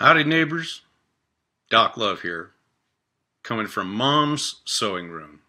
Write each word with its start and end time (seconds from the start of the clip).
Howdy, 0.00 0.22
neighbors. 0.22 0.82
Doc 1.70 1.96
Love 1.96 2.20
here, 2.20 2.52
coming 3.42 3.66
from 3.66 3.92
Mom's 3.92 4.60
sewing 4.64 5.08
room. 5.08 5.40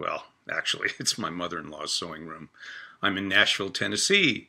Well, 0.00 0.24
actually, 0.50 0.88
it's 0.98 1.16
my 1.16 1.30
mother 1.30 1.60
in 1.60 1.70
law's 1.70 1.92
sewing 1.92 2.26
room. 2.26 2.48
I'm 3.00 3.16
in 3.16 3.28
Nashville, 3.28 3.70
Tennessee, 3.70 4.48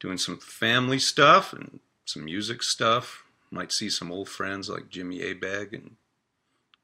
doing 0.00 0.18
some 0.18 0.38
family 0.38 0.98
stuff 0.98 1.52
and 1.52 1.78
some 2.04 2.24
music 2.24 2.64
stuff. 2.64 3.22
Might 3.52 3.70
see 3.70 3.88
some 3.88 4.10
old 4.10 4.28
friends 4.28 4.68
like 4.68 4.88
Jimmy 4.88 5.20
Abegg, 5.20 5.72
and 5.72 5.94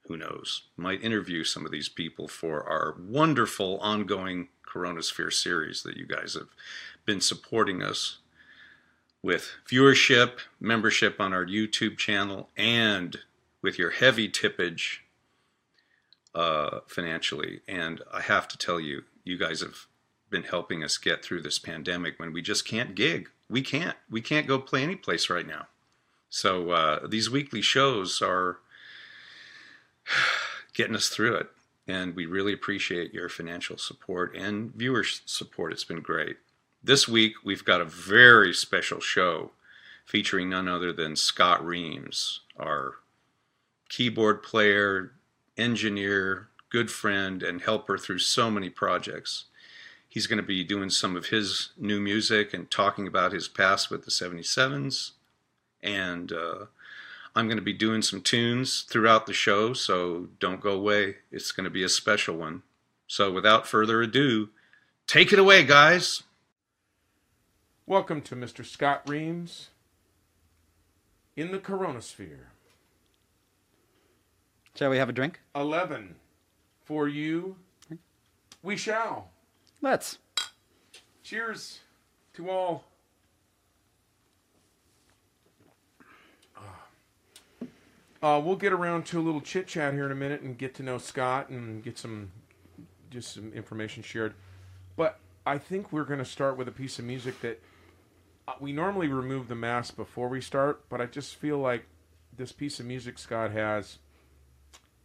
who 0.06 0.16
knows, 0.16 0.62
might 0.76 1.02
interview 1.02 1.42
some 1.42 1.66
of 1.66 1.72
these 1.72 1.88
people 1.88 2.28
for 2.28 2.62
our 2.68 2.94
wonderful 3.00 3.78
ongoing 3.78 4.46
Coronasphere 4.64 5.32
series 5.32 5.82
that 5.82 5.96
you 5.96 6.06
guys 6.06 6.34
have 6.34 6.50
been 7.04 7.20
supporting 7.20 7.82
us 7.82 8.18
with 9.22 9.52
viewership, 9.70 10.38
membership 10.60 11.20
on 11.20 11.32
our 11.32 11.46
YouTube 11.46 11.96
channel, 11.96 12.48
and 12.56 13.18
with 13.62 13.78
your 13.78 13.90
heavy 13.90 14.28
tippage 14.28 14.98
uh, 16.34 16.80
financially. 16.86 17.60
And 17.68 18.02
I 18.12 18.20
have 18.20 18.48
to 18.48 18.58
tell 18.58 18.80
you, 18.80 19.04
you 19.24 19.38
guys 19.38 19.60
have 19.60 19.86
been 20.30 20.42
helping 20.42 20.82
us 20.82 20.98
get 20.98 21.24
through 21.24 21.42
this 21.42 21.58
pandemic 21.58 22.18
when 22.18 22.32
we 22.32 22.42
just 22.42 22.66
can't 22.66 22.94
gig. 22.94 23.28
We 23.48 23.62
can't. 23.62 23.96
We 24.10 24.20
can't 24.20 24.48
go 24.48 24.58
play 24.58 24.82
any 24.82 24.96
place 24.96 25.30
right 25.30 25.46
now. 25.46 25.66
So 26.30 26.70
uh, 26.70 27.06
these 27.06 27.30
weekly 27.30 27.62
shows 27.62 28.22
are 28.22 28.58
getting 30.74 30.96
us 30.96 31.08
through 31.08 31.36
it. 31.36 31.50
And 31.86 32.16
we 32.16 32.26
really 32.26 32.52
appreciate 32.52 33.12
your 33.12 33.28
financial 33.28 33.76
support 33.76 34.34
and 34.36 34.72
viewer 34.74 35.04
support. 35.04 35.72
It's 35.72 35.84
been 35.84 36.00
great. 36.00 36.38
This 36.84 37.06
week, 37.06 37.34
we've 37.44 37.64
got 37.64 37.80
a 37.80 37.84
very 37.84 38.52
special 38.52 38.98
show 38.98 39.52
featuring 40.04 40.50
none 40.50 40.66
other 40.66 40.92
than 40.92 41.14
Scott 41.14 41.64
Reams, 41.64 42.40
our 42.58 42.94
keyboard 43.88 44.42
player, 44.42 45.12
engineer, 45.56 46.48
good 46.70 46.90
friend, 46.90 47.40
and 47.40 47.62
helper 47.62 47.96
through 47.96 48.18
so 48.18 48.50
many 48.50 48.68
projects. 48.68 49.44
He's 50.08 50.26
going 50.26 50.38
to 50.38 50.42
be 50.42 50.64
doing 50.64 50.90
some 50.90 51.14
of 51.14 51.26
his 51.26 51.68
new 51.78 52.00
music 52.00 52.52
and 52.52 52.68
talking 52.68 53.06
about 53.06 53.30
his 53.30 53.46
past 53.46 53.88
with 53.88 54.04
the 54.04 54.10
77s. 54.10 55.12
And 55.84 56.32
uh, 56.32 56.64
I'm 57.36 57.46
going 57.46 57.58
to 57.58 57.62
be 57.62 57.72
doing 57.72 58.02
some 58.02 58.22
tunes 58.22 58.82
throughout 58.82 59.26
the 59.26 59.32
show, 59.32 59.72
so 59.72 60.30
don't 60.40 60.60
go 60.60 60.72
away. 60.72 61.18
It's 61.30 61.52
going 61.52 61.64
to 61.64 61.70
be 61.70 61.84
a 61.84 61.88
special 61.88 62.36
one. 62.36 62.64
So 63.06 63.30
without 63.30 63.68
further 63.68 64.02
ado, 64.02 64.48
take 65.06 65.32
it 65.32 65.38
away, 65.38 65.62
guys. 65.62 66.24
Welcome 67.86 68.22
to 68.22 68.36
Mr. 68.36 68.64
Scott 68.64 69.02
Reams 69.08 69.70
in 71.34 71.50
the 71.50 71.58
Coronasphere. 71.58 72.46
Shall 74.76 74.90
we 74.90 74.98
have 74.98 75.08
a 75.08 75.12
drink? 75.12 75.40
11. 75.56 76.14
For 76.84 77.08
you, 77.08 77.56
we 78.62 78.76
shall. 78.76 79.30
Let's. 79.80 80.18
Cheers 81.24 81.80
to 82.34 82.48
all. 82.48 82.84
Uh, 88.22 88.40
we'll 88.44 88.54
get 88.54 88.72
around 88.72 89.06
to 89.06 89.18
a 89.18 89.22
little 89.22 89.40
chit 89.40 89.66
chat 89.66 89.92
here 89.92 90.06
in 90.06 90.12
a 90.12 90.14
minute 90.14 90.42
and 90.42 90.56
get 90.56 90.72
to 90.76 90.84
know 90.84 90.98
Scott 90.98 91.48
and 91.48 91.82
get 91.82 91.98
some 91.98 92.30
just 93.10 93.34
some 93.34 93.52
information 93.52 94.04
shared. 94.04 94.34
But 94.96 95.18
I 95.44 95.58
think 95.58 95.92
we're 95.92 96.04
going 96.04 96.20
to 96.20 96.24
start 96.24 96.56
with 96.56 96.68
a 96.68 96.72
piece 96.72 97.00
of 97.00 97.04
music 97.04 97.40
that 97.40 97.60
we 98.60 98.72
normally 98.72 99.08
remove 99.08 99.48
the 99.48 99.54
mask 99.54 99.96
before 99.96 100.28
we 100.28 100.40
start, 100.40 100.88
but 100.88 101.00
I 101.00 101.06
just 101.06 101.36
feel 101.36 101.58
like 101.58 101.86
this 102.36 102.52
piece 102.52 102.80
of 102.80 102.86
music 102.86 103.18
Scott 103.18 103.50
has 103.52 103.98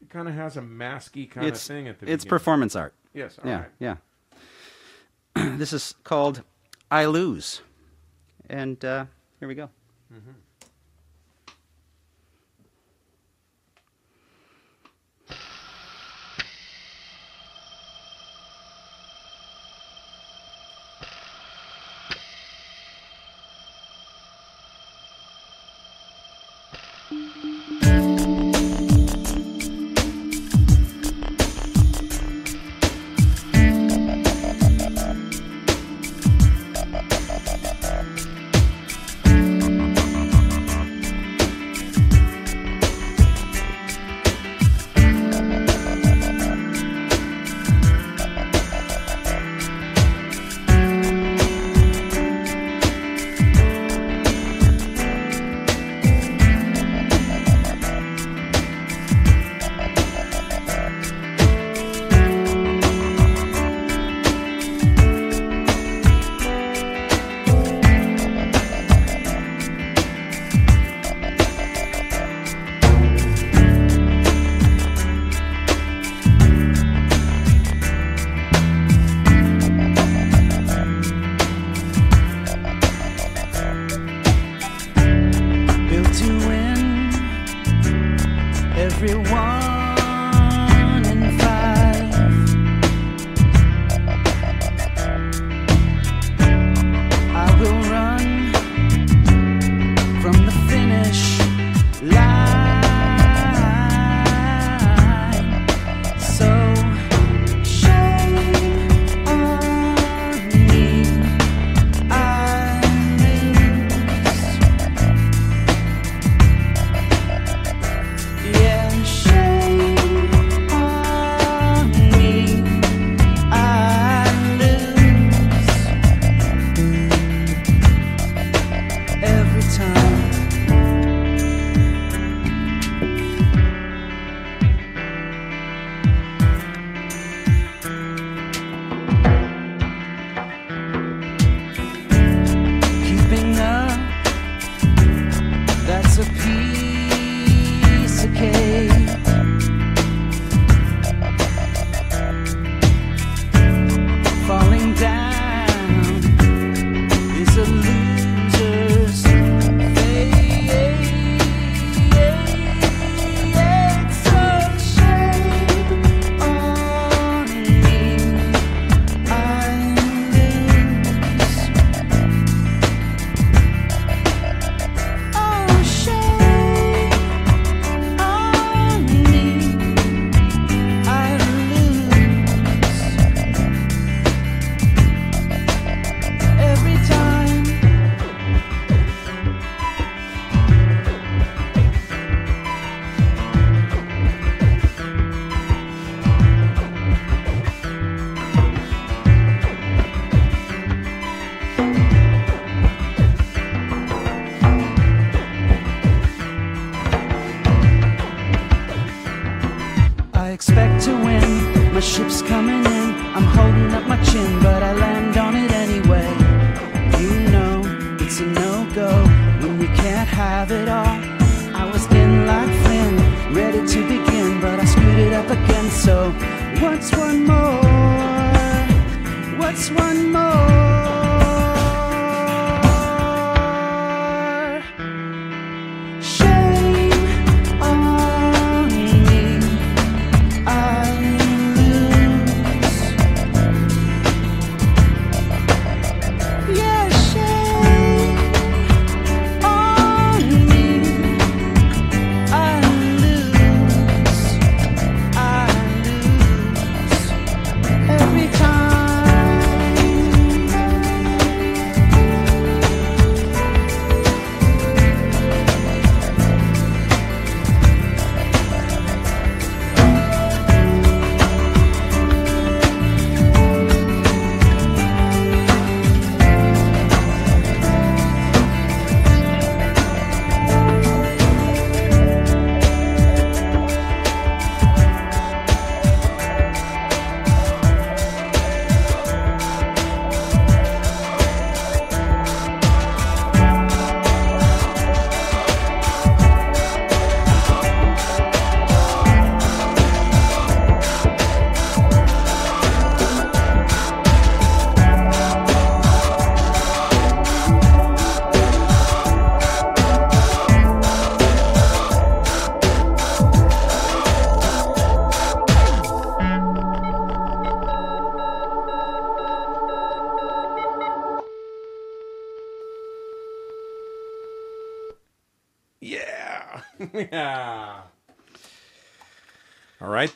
it 0.02 0.10
kind 0.10 0.28
of 0.28 0.34
has 0.36 0.58
a 0.58 0.62
masky 0.62 1.30
kind 1.30 1.48
It's 1.48 1.62
of 1.70 1.76
thing 1.76 1.88
at 1.88 2.00
the 2.00 2.06
it's 2.12 2.24
beginning. 2.24 2.30
performance 2.30 2.76
art. 2.76 2.94
Yes, 3.14 3.38
all 3.44 3.50
yeah, 3.50 3.60
right. 3.60 3.70
yeah. 3.80 3.96
this 5.58 5.74
is 5.74 5.96
called 6.04 6.44
"I 6.92 7.06
Lose," 7.06 7.62
and 8.50 8.84
uh, 8.86 9.06
here 9.40 9.48
we 9.48 9.56
go. 9.56 9.70
have 10.14 10.22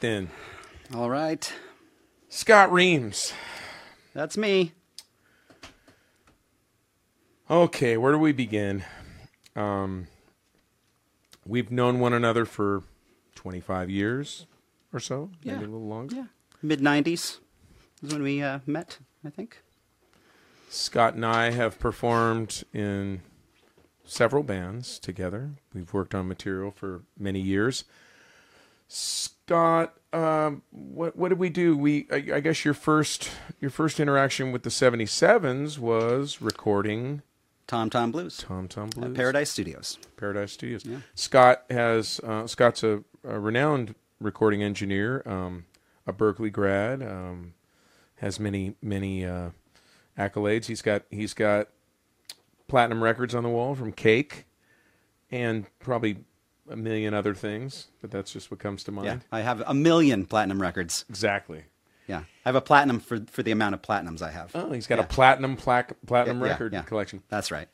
then. 0.02 0.30
All 0.94 1.10
right, 1.10 1.52
Scott 2.30 2.72
Reams. 2.72 3.34
that's 4.14 4.36
me. 4.38 4.74
Okay, 7.50 7.98
where 7.98 8.12
do 8.12 8.18
we 8.18 8.32
begin? 8.32 8.84
Um, 9.56 10.08
we've 11.46 11.72
known 11.72 12.00
one 12.00 12.14
another 12.14 12.46
for 12.46 12.84
25 13.36 13.90
years 13.90 14.46
or 14.94 15.00
so, 15.00 15.30
maybe 15.44 15.58
a 15.58 15.62
little 15.62 15.88
longer. 15.88 16.16
Yeah, 16.16 16.26
mid 16.62 16.82
'90s 16.82 17.40
is 18.04 18.12
when 18.12 18.24
we 18.24 18.42
uh, 18.42 18.60
met. 18.66 19.00
I 19.26 19.30
think. 19.30 19.62
Scott 20.70 21.16
and 21.16 21.26
I 21.26 21.52
have 21.52 21.80
performed 21.80 22.64
in 22.74 23.22
several 24.06 24.42
bands 24.42 25.00
together. 25.00 25.52
We've 25.74 25.94
worked 25.94 26.16
on 26.16 26.28
material 26.28 26.72
for 26.72 27.02
many 27.20 27.40
years. 27.42 27.84
Scott, 28.88 29.41
um, 29.52 30.62
what 30.72 31.16
what 31.16 31.30
did 31.30 31.40
we 31.40 31.50
do? 31.50 31.78
We 31.78 32.08
I, 32.12 32.36
I 32.36 32.40
guess 32.40 32.66
your 32.66 32.74
first 32.74 33.30
your 33.60 33.72
first 33.72 34.00
interaction 34.00 34.52
with 34.52 34.64
the 34.64 34.70
77s 34.70 35.78
was 35.78 36.42
recording 36.42 37.22
Tom 37.68 37.90
Tom 37.90 38.12
Blues. 38.12 38.38
Tom 38.38 38.68
Tom 38.68 38.86
at 38.88 38.96
Blues. 38.96 39.16
Paradise 39.16 39.50
Studios. 39.50 39.98
Paradise 40.18 40.52
Studios. 40.52 40.86
Yeah. 40.86 40.98
Scott 41.16 41.64
has 41.70 42.20
uh, 42.24 42.46
Scott's 42.48 42.84
a, 42.84 43.04
a 43.24 43.40
renowned 43.40 43.96
recording 44.20 44.62
engineer, 44.62 45.24
um, 45.26 45.66
a 46.06 46.14
Berkeley 46.14 46.50
grad, 46.50 47.02
um, 47.02 47.54
has 48.18 48.40
many 48.40 48.76
many 48.82 49.26
uh, 49.26 49.52
accolades. 50.18 50.66
He's 50.66 50.82
got 50.82 51.04
he's 51.10 51.34
got 51.34 51.70
platinum 52.68 53.04
records 53.04 53.34
on 53.34 53.44
the 53.44 53.50
wall 53.50 53.76
from 53.76 53.94
Cake, 53.94 54.46
and 55.30 55.66
probably 55.80 56.18
a 56.72 56.76
million 56.76 57.14
other 57.14 57.36
things. 57.36 57.88
But 58.02 58.12
that's 58.12 58.32
just 58.34 58.50
what 58.52 58.60
comes 58.60 58.84
to 58.86 58.92
mind. 58.92 59.06
Yeah, 59.08 59.18
I 59.32 59.42
have 59.42 59.62
a 59.66 59.74
million 59.74 60.26
platinum 60.26 60.62
records. 60.62 61.06
Exactly. 61.10 61.64
Yeah, 62.08 62.20
I 62.46 62.50
have 62.50 62.56
a 62.56 62.62
platinum 62.62 63.00
for 63.00 63.20
for 63.30 63.44
the 63.44 63.52
amount 63.52 63.76
of 63.76 63.82
platinums 63.82 64.22
I 64.22 64.32
have. 64.32 64.52
Oh, 64.56 64.72
he's 64.72 64.88
got 64.88 64.98
Yeah. 64.98 65.06
a 65.06 65.08
platinum 65.08 65.56
plaque, 65.56 65.94
platinum 66.08 66.40
Yeah, 66.40 66.46
yeah, 66.48 66.52
record 66.52 66.74
yeah. 66.74 66.82
collection. 66.82 67.24
That's 67.30 67.52
right. 67.52 67.68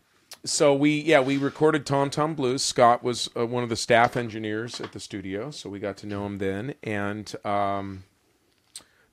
so 0.43 0.73
we 0.75 0.99
yeah 0.99 1.21
we 1.21 1.37
recorded 1.37 1.85
Tom 1.85 2.09
Tom 2.09 2.35
Blues. 2.35 2.63
Scott 2.63 3.01
was 3.03 3.29
uh, 3.37 3.45
one 3.47 3.63
of 3.63 3.69
the 3.69 3.75
staff 3.77 4.17
engineers 4.17 4.79
at 4.81 4.91
the 4.91 4.99
studio, 4.99 5.49
so 5.51 5.69
we 5.69 5.79
got 5.79 5.97
to 5.97 6.07
know 6.07 6.25
him 6.25 6.37
then. 6.39 6.75
And 6.83 7.33
um, 7.45 8.03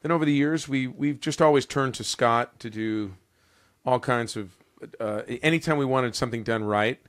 then 0.03 0.11
over 0.13 0.25
the 0.25 0.33
years, 0.35 0.69
we 0.69 0.87
we've 0.89 1.21
just 1.21 1.41
always 1.41 1.65
turned 1.65 1.95
to 1.95 2.05
Scott 2.05 2.59
to 2.61 2.69
do 2.71 3.15
all 3.87 4.01
kinds 4.01 4.37
of. 4.37 4.51
Uh, 5.01 5.23
anytime 5.41 5.79
we 5.79 5.85
wanted 5.87 6.15
something 6.15 6.43
done 6.43 6.63
right, 6.65 7.01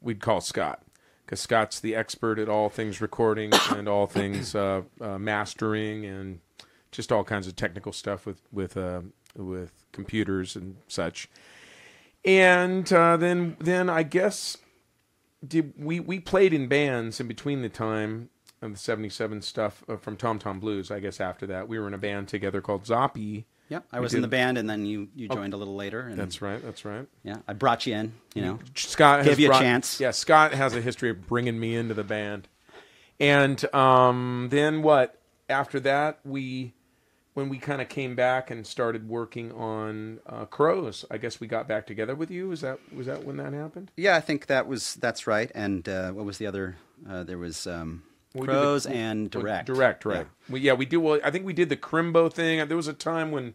we'd 0.00 0.20
call 0.20 0.40
Scott 0.40 0.82
because 1.26 1.40
Scott's 1.40 1.80
the 1.80 1.94
expert 1.94 2.38
at 2.38 2.48
all 2.48 2.70
things 2.70 3.00
recording 3.00 3.52
and 3.70 3.88
all 3.88 4.06
things 4.06 4.54
uh, 4.54 4.82
uh, 5.00 5.18
mastering 5.18 6.06
and 6.06 6.40
just 6.92 7.12
all 7.12 7.24
kinds 7.24 7.46
of 7.46 7.56
technical 7.56 7.92
stuff 7.92 8.24
with 8.24 8.40
with 8.50 8.76
uh, 8.76 9.02
with 9.36 9.84
computers 9.92 10.56
and 10.56 10.76
such 10.88 11.28
and 12.26 12.92
uh, 12.92 13.16
then 13.16 13.56
then 13.60 13.88
I 13.88 14.02
guess 14.02 14.58
did 15.46 15.72
we 15.78 16.00
we 16.00 16.18
played 16.18 16.52
in 16.52 16.66
bands 16.66 17.20
in 17.20 17.28
between 17.28 17.62
the 17.62 17.68
time 17.68 18.30
of 18.60 18.72
the 18.72 18.78
'77 18.78 19.42
stuff 19.42 19.84
uh, 19.88 19.96
from 19.96 20.16
Tom 20.16 20.38
Tom 20.38 20.58
Blues. 20.58 20.90
I 20.90 20.98
guess 20.98 21.20
after 21.20 21.46
that 21.46 21.68
we 21.68 21.78
were 21.78 21.86
in 21.86 21.94
a 21.94 21.98
band 21.98 22.28
together 22.28 22.60
called 22.60 22.82
Zoppy. 22.84 23.44
Yeah, 23.68 23.80
I 23.92 23.98
We 23.98 24.04
was 24.04 24.14
in 24.14 24.22
the 24.22 24.28
band, 24.28 24.58
and 24.58 24.70
then 24.70 24.86
you 24.86 25.08
you 25.14 25.28
joined 25.28 25.52
a 25.52 25.56
little 25.56 25.74
later. 25.74 26.00
And, 26.00 26.16
That's 26.16 26.40
right. 26.40 26.62
That's 26.62 26.84
right. 26.84 27.06
yeah. 27.24 27.36
I 27.48 27.52
brought 27.52 27.86
you 27.86 27.94
in. 27.94 28.12
You 28.34 28.42
know, 28.42 28.58
Scott 28.74 29.24
Gave 29.24 29.32
has 29.32 29.38
you 29.40 29.52
a 29.52 29.58
chance. 29.58 30.00
Yeah, 30.00 30.12
Scott 30.12 30.52
has 30.52 30.74
a 30.74 30.80
history 30.80 31.10
of 31.10 31.26
bringing 31.26 31.58
me 31.58 31.74
into 31.74 31.94
the 31.94 32.04
band, 32.04 32.48
and 33.18 33.74
um, 33.74 34.48
then 34.50 34.82
what? 34.82 35.20
After 35.48 35.78
that, 35.80 36.20
we 36.24 36.74
when 37.34 37.48
we 37.48 37.58
kind 37.58 37.82
of 37.82 37.88
came 37.88 38.14
back 38.14 38.50
and 38.50 38.66
started 38.66 39.08
working 39.08 39.52
on 39.52 40.20
uh, 40.26 40.44
Crows. 40.46 41.04
I 41.10 41.18
guess 41.18 41.38
we 41.38 41.46
got 41.46 41.68
back 41.68 41.86
together 41.86 42.14
with 42.14 42.30
you. 42.30 42.48
Was 42.48 42.62
that 42.62 42.78
was 42.94 43.06
that 43.06 43.24
when 43.24 43.36
that 43.38 43.52
happened? 43.52 43.90
yeah, 43.96 44.16
I 44.16 44.20
think 44.20 44.46
that 44.46 44.66
was 44.66 44.94
that's 44.94 45.26
right. 45.26 45.50
And 45.54 45.88
uh, 45.88 46.12
what 46.12 46.24
was 46.24 46.38
the 46.38 46.46
other? 46.46 46.76
Uh, 47.08 47.24
there 47.24 47.38
was 47.38 47.66
um, 47.66 48.04
We 48.40 48.46
did 48.46 48.54
the- 48.82 48.90
and 48.90 49.30
Direct. 49.30 49.66
Direct, 49.66 50.04
right? 50.04 50.26
Yeah. 50.26 50.52
We, 50.52 50.60
yeah, 50.60 50.72
we 50.74 50.86
do. 50.86 51.00
Well, 51.00 51.20
I 51.24 51.30
think 51.30 51.44
we 51.44 51.52
did 51.52 51.68
the 51.68 51.76
Crimbo 51.76 52.32
thing. 52.32 52.66
There 52.68 52.76
was 52.76 52.88
a 52.88 52.92
time 52.92 53.30
when 53.30 53.54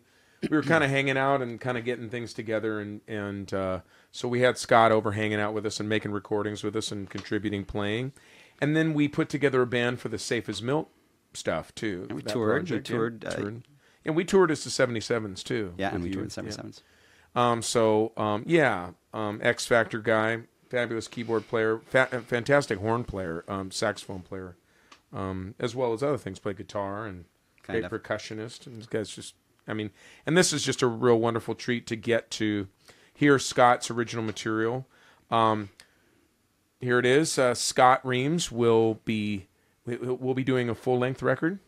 we 0.49 0.55
were 0.55 0.63
kind 0.63 0.83
of 0.83 0.89
hanging 0.89 1.17
out 1.17 1.41
and 1.41 1.61
kind 1.61 1.77
of 1.77 1.85
getting 1.85 2.09
things 2.09 2.33
together, 2.33 2.79
and 2.79 3.01
and 3.07 3.53
uh, 3.53 3.79
so 4.11 4.27
we 4.27 4.41
had 4.41 4.57
Scott 4.57 4.91
over 4.91 5.11
hanging 5.11 5.39
out 5.39 5.53
with 5.53 5.65
us 5.65 5.79
and 5.79 5.87
making 5.87 6.11
recordings 6.11 6.63
with 6.63 6.75
us 6.75 6.91
and 6.91 7.09
contributing 7.09 7.63
playing, 7.63 8.13
and 8.59 8.75
then 8.75 8.93
we 8.93 9.07
put 9.07 9.29
together 9.29 9.61
a 9.61 9.67
band 9.67 9.99
for 9.99 10.09
the 10.09 10.17
Safe 10.17 10.49
as 10.49 10.61
Milk 10.61 10.89
stuff 11.33 11.73
too. 11.75 12.07
And 12.09 12.17
we 12.17 12.23
toured. 12.23 12.63
We 12.63 12.67
project, 12.69 12.89
yeah, 12.89 12.95
toured, 12.95 13.25
uh, 13.25 13.29
toured. 13.31 13.63
and 14.03 14.15
we 14.15 14.25
toured 14.25 14.51
as 14.51 14.63
the 14.63 14.69
Seventy 14.69 14.99
Sevens 14.99 15.43
too. 15.43 15.73
Yeah, 15.77 15.93
and 15.93 16.01
we 16.03 16.09
you, 16.09 16.15
toured 16.15 16.27
yeah. 16.27 16.33
seventy 16.33 16.53
sevens. 16.53 16.83
Um, 17.35 17.61
so 17.61 18.11
um, 18.17 18.43
yeah, 18.47 18.91
um, 19.13 19.39
X 19.43 19.65
Factor 19.65 19.99
guy, 19.99 20.39
fabulous 20.69 21.07
keyboard 21.07 21.47
player, 21.47 21.79
fa- 21.85 22.23
fantastic 22.25 22.79
horn 22.79 23.03
player, 23.03 23.45
um, 23.47 23.71
saxophone 23.71 24.21
player, 24.21 24.57
um, 25.13 25.55
as 25.59 25.75
well 25.75 25.93
as 25.93 26.03
other 26.03 26.17
things. 26.17 26.39
Play 26.39 26.53
guitar 26.53 27.05
and 27.05 27.25
Kind 27.63 27.81
great 27.81 27.91
of. 27.91 28.01
percussionist. 28.03 28.65
And 28.67 28.77
this 28.79 28.87
guy's 28.87 29.09
just, 29.09 29.35
I 29.67 29.73
mean, 29.73 29.91
and 30.25 30.37
this 30.37 30.51
is 30.53 30.63
just 30.63 30.81
a 30.81 30.87
real 30.87 31.19
wonderful 31.19 31.55
treat 31.55 31.85
to 31.87 31.95
get 31.95 32.31
to 32.31 32.67
hear 33.13 33.37
Scott's 33.39 33.91
original 33.91 34.23
material. 34.23 34.87
Um, 35.29 35.69
here 36.79 36.97
it 36.99 37.05
is. 37.05 37.37
Uh, 37.37 37.53
Scott 37.53 38.05
Reams 38.05 38.51
will 38.51 38.95
be 39.05 39.47
we'll 39.85 40.33
be 40.33 40.43
doing 40.43 40.69
a 40.69 40.75
full 40.75 40.97
length 40.99 41.21
record, 41.21 41.59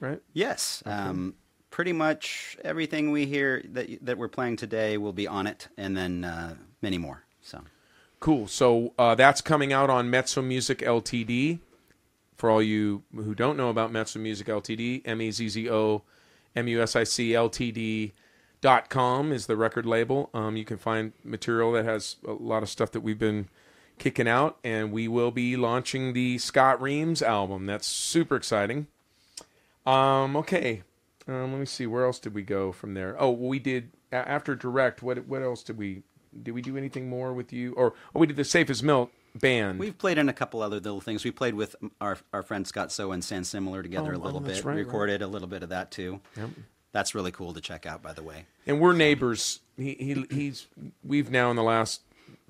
right? 0.00 0.20
Yes. 0.32 0.82
Um, 0.86 1.34
pretty 1.70 1.92
much 1.92 2.56
everything 2.64 3.10
we 3.10 3.26
hear 3.26 3.62
that 3.72 4.04
that 4.04 4.18
we're 4.18 4.28
playing 4.28 4.56
today 4.56 4.96
will 4.96 5.12
be 5.12 5.26
on 5.26 5.46
it, 5.46 5.68
and 5.76 5.96
then 5.96 6.24
uh, 6.24 6.54
many 6.80 6.98
more. 6.98 7.24
So 7.42 7.60
Cool. 8.20 8.46
So 8.46 8.94
uh, 8.98 9.14
that's 9.14 9.40
coming 9.40 9.72
out 9.72 9.90
on 9.90 10.08
Mezzo 10.08 10.42
Music 10.42 10.78
Ltd. 10.78 11.58
For 12.42 12.50
all 12.50 12.60
you 12.60 13.04
who 13.14 13.36
don't 13.36 13.56
know 13.56 13.68
about 13.70 13.92
Mezzo 13.92 14.18
Music 14.18 14.48
Ltd, 14.48 15.02
M 15.04 15.22
E 15.22 15.30
Z 15.30 15.48
Z 15.48 15.70
O 15.70 16.02
M 16.56 16.66
U 16.66 16.82
S 16.82 16.96
I 16.96 17.04
C 17.04 17.30
Ltd. 17.30 18.10
dot 18.60 18.90
com 18.90 19.30
is 19.30 19.46
the 19.46 19.54
record 19.54 19.86
label. 19.86 20.28
Um, 20.34 20.56
you 20.56 20.64
can 20.64 20.76
find 20.76 21.12
material 21.22 21.70
that 21.70 21.84
has 21.84 22.16
a 22.26 22.32
lot 22.32 22.64
of 22.64 22.68
stuff 22.68 22.90
that 22.90 23.00
we've 23.02 23.16
been 23.16 23.48
kicking 24.00 24.26
out, 24.26 24.58
and 24.64 24.90
we 24.90 25.06
will 25.06 25.30
be 25.30 25.56
launching 25.56 26.14
the 26.14 26.36
Scott 26.38 26.82
Reams 26.82 27.22
album. 27.22 27.66
That's 27.66 27.86
super 27.86 28.34
exciting. 28.34 28.88
Um, 29.86 30.34
okay, 30.38 30.82
um, 31.28 31.52
let 31.52 31.60
me 31.60 31.66
see. 31.66 31.86
Where 31.86 32.06
else 32.06 32.18
did 32.18 32.34
we 32.34 32.42
go 32.42 32.72
from 32.72 32.94
there? 32.94 33.14
Oh, 33.22 33.30
we 33.30 33.60
did 33.60 33.92
after 34.10 34.56
direct. 34.56 35.00
What 35.00 35.28
what 35.28 35.42
else 35.42 35.62
did 35.62 35.78
we 35.78 36.02
did 36.42 36.54
we 36.54 36.60
do 36.60 36.76
anything 36.76 37.08
more 37.08 37.32
with 37.32 37.52
you? 37.52 37.72
Or 37.74 37.94
oh, 38.16 38.18
we 38.18 38.26
did 38.26 38.34
the 38.34 38.42
Safe 38.42 38.68
as 38.68 38.82
Milk 38.82 39.12
band. 39.38 39.78
We've 39.78 39.96
played 39.96 40.18
in 40.18 40.28
a 40.28 40.32
couple 40.32 40.62
other 40.62 40.76
little 40.76 41.00
things. 41.00 41.24
We 41.24 41.30
played 41.30 41.54
with 41.54 41.74
our 42.00 42.18
our 42.32 42.42
friend 42.42 42.66
Scott 42.66 42.92
So 42.92 43.12
and 43.12 43.24
San 43.24 43.44
Similar 43.44 43.82
together 43.82 44.12
Oh, 44.14 44.18
a 44.18 44.22
little 44.22 44.40
oh, 44.40 44.44
bit. 44.44 44.56
right, 44.64 44.76
right. 44.76 44.76
recorded 44.76 45.22
a 45.22 45.26
little 45.26 45.48
bit 45.48 45.62
of 45.62 45.68
that 45.70 45.90
too. 45.90 46.20
That's 46.92 47.14
really 47.14 47.30
cool 47.32 47.54
to 47.54 47.60
check 47.60 47.86
out, 47.86 48.02
by 48.02 48.12
the 48.12 48.22
way. 48.22 48.44
and 48.66 48.78
we're 48.80 48.92
neighbors. 48.92 49.60
He, 49.76 49.94
he 49.94 50.26
he's 50.34 50.66
we've 51.02 51.30
now 51.30 51.50
in 51.50 51.56
the 51.56 51.62
last 51.62 52.02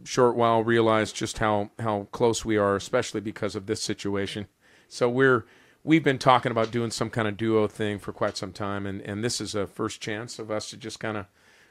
short 0.04 0.34
while 0.34 0.64
realized 0.64 1.14
just 1.14 1.38
how 1.38 1.70
how 1.78 2.08
close 2.10 2.44
we 2.44 2.56
are, 2.56 2.74
especially 2.74 3.20
because 3.20 3.54
of 3.54 3.66
this 3.66 3.80
situation. 3.82 4.48
So 4.88 5.08
we're 5.08 5.46
we've 5.84 6.02
been 6.02 6.18
talking 6.18 6.50
about 6.50 6.72
doing 6.72 6.90
some 6.90 7.08
kind 7.10 7.28
of 7.28 7.36
duo 7.36 7.68
thing 7.68 8.00
for 8.00 8.12
quite 8.12 8.36
some 8.36 8.52
time, 8.52 8.84
and 8.86 9.00
and 9.02 9.22
this 9.22 9.40
is 9.40 9.54
a 9.54 9.66
first 9.68 10.00
chance 10.00 10.40
of 10.40 10.50
us 10.50 10.70
to 10.70 10.76
just 10.76 10.98
kind 10.98 11.16
of 11.16 11.26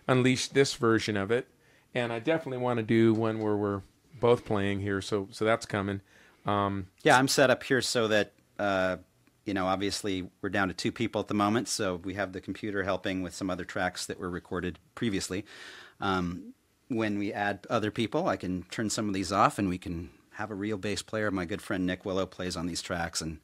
unleash 0.08 0.48
this 0.48 0.74
version 0.76 1.18
of 1.18 1.30
it. 1.32 1.48
And 1.94 2.14
I 2.14 2.20
definitely 2.20 2.60
want 2.64 2.78
to 2.78 2.84
do 2.84 3.14
one 3.14 3.40
where 3.40 3.58
we're 3.58 3.82
both 4.22 4.46
playing 4.46 4.80
here, 4.80 5.02
so 5.02 5.28
so 5.32 5.44
that's 5.44 5.66
coming. 5.66 6.00
Um, 6.46 6.88
Yeah, 7.04 7.18
I'm 7.18 7.28
set 7.28 7.50
up 7.50 7.64
here 7.64 7.82
so 7.82 8.08
that 8.08 8.32
uh, 8.58 8.98
you 9.46 9.54
know, 9.54 9.66
obviously 9.66 10.30
we're 10.42 10.50
down 10.50 10.70
to 10.70 10.74
two 10.74 10.92
people 10.94 11.20
at 11.20 11.28
the 11.28 11.34
moment, 11.34 11.68
so 11.68 11.96
we 11.96 12.14
have 12.14 12.32
the 12.32 12.40
computer 12.40 12.84
helping 12.84 13.22
with 13.24 13.34
some 13.36 13.50
other 13.50 13.66
tracks 13.66 14.06
that 14.06 14.20
were 14.20 14.30
recorded 14.30 14.80
previously. 14.96 15.44
Um, 16.00 16.54
when 16.88 17.18
we 17.18 17.34
add 17.34 17.66
other 17.70 17.90
people, 17.92 18.28
I 18.28 18.38
can 18.38 18.64
turn 18.72 18.90
some 18.90 19.08
of 19.08 19.14
these 19.14 19.32
off, 19.32 19.58
and 19.60 19.68
we 19.68 19.78
can 19.78 20.12
have 20.36 20.52
a 20.52 20.56
real 20.56 20.78
bass 20.78 21.02
player. 21.02 21.32
My 21.32 21.46
good 21.46 21.62
friend 21.62 21.86
Nick 21.86 22.06
Willow 22.06 22.26
plays 22.26 22.56
on 22.56 22.68
these 22.68 22.82
tracks, 22.82 23.22
and 23.22 23.40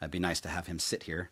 it'd 0.00 0.10
be 0.10 0.18
nice 0.18 0.40
to 0.42 0.48
have 0.48 0.66
him 0.68 0.78
sit 0.78 1.02
here. 1.04 1.30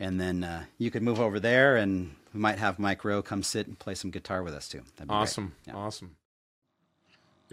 And 0.00 0.20
then 0.20 0.42
uh, 0.42 0.64
you 0.78 0.90
could 0.90 1.02
move 1.02 1.20
over 1.20 1.38
there, 1.38 1.76
and 1.76 2.14
we 2.32 2.40
might 2.40 2.58
have 2.58 2.78
Mike 2.78 3.04
Roe 3.04 3.22
come 3.22 3.42
sit 3.42 3.66
and 3.66 3.78
play 3.78 3.94
some 3.94 4.10
guitar 4.10 4.42
with 4.42 4.54
us 4.54 4.68
too. 4.68 4.82
That'd 4.96 5.08
be 5.08 5.12
great. 5.12 5.16
awesome, 5.22 5.54
Yeah. 5.66 5.74
awesome. 5.74 6.16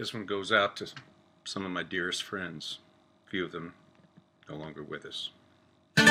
This 0.00 0.14
one 0.14 0.24
goes 0.24 0.50
out 0.50 0.76
to 0.78 0.86
some 1.44 1.66
of 1.66 1.72
my 1.72 1.82
dearest 1.82 2.22
friends. 2.22 2.78
A 3.26 3.30
few 3.30 3.44
of 3.44 3.52
them 3.52 3.74
no 4.48 4.56
longer 4.56 4.82
with 4.82 5.04
us. 5.04 5.28
I've 5.98 6.06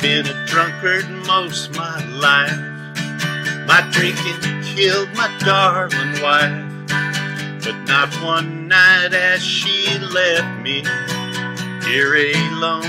been 0.00 0.28
a 0.28 0.46
drunkard 0.46 1.10
most 1.26 1.74
my 1.74 2.06
life. 2.14 2.56
My 3.66 3.84
drinking 3.90 4.62
killed 4.62 5.12
my 5.16 5.36
darling 5.40 6.22
wife. 6.22 6.75
But 7.66 7.82
not 7.88 8.14
one 8.22 8.68
night 8.68 9.12
as 9.12 9.44
she 9.44 9.98
left 9.98 10.62
me 10.62 10.84
here 11.84 12.14
alone. 12.14 12.84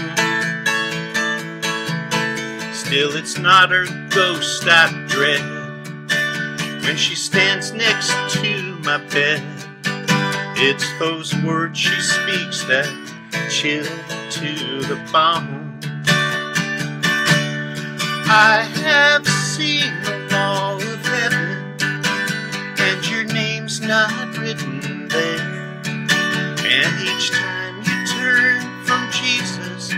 Still, 2.74 3.16
it's 3.16 3.40
not 3.40 3.72
her 3.72 3.86
ghost 4.12 4.66
I 4.68 4.94
dread 5.08 5.42
when 6.84 6.96
she 6.96 7.16
stands 7.16 7.74
next 7.74 8.12
to 8.36 8.78
my 8.84 9.00
bed. 9.12 9.42
It's 10.58 10.86
those 11.00 11.34
words 11.38 11.80
she 11.80 12.00
speaks 12.00 12.64
that 12.66 12.86
chill 13.50 13.84
to 13.84 14.82
the 14.86 14.96
bone. 15.12 15.80
I 18.30 18.62
have 18.84 19.28
seen 19.28 19.92
wall 20.32 20.76
of 20.76 21.06
heaven 21.08 21.76
and 22.78 23.08
your 23.10 23.24
name's 23.24 23.82
not 23.82 24.27
written 25.14 26.08
there. 26.08 26.58
And 26.70 27.02
each 27.02 27.32
time 27.32 27.78
you 27.78 28.08
turn 28.08 28.62
from 28.86 29.10
Jesus, 29.12 29.92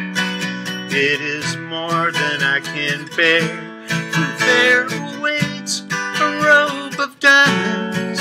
it 0.91 1.21
is 1.21 1.55
more 1.57 2.11
than 2.11 2.43
I 2.43 2.59
can 2.61 3.05
bear. 3.15 3.41
For 4.11 4.45
there 4.45 4.85
awaits 4.85 5.83
a 5.91 6.41
robe 6.43 6.99
of 6.99 7.19
diamonds 7.19 8.19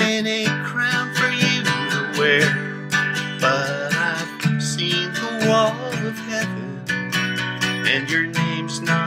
and 0.00 0.26
a 0.26 0.46
crown 0.64 1.14
for 1.14 1.28
you 1.28 1.62
to 1.64 2.18
wear. 2.18 2.88
But 3.40 3.94
I've 3.94 4.62
seen 4.62 5.12
the 5.12 5.46
wall 5.48 5.72
of 6.06 6.18
heaven, 6.18 6.84
and 7.86 8.10
your 8.10 8.26
name's 8.26 8.80
not 8.80 9.01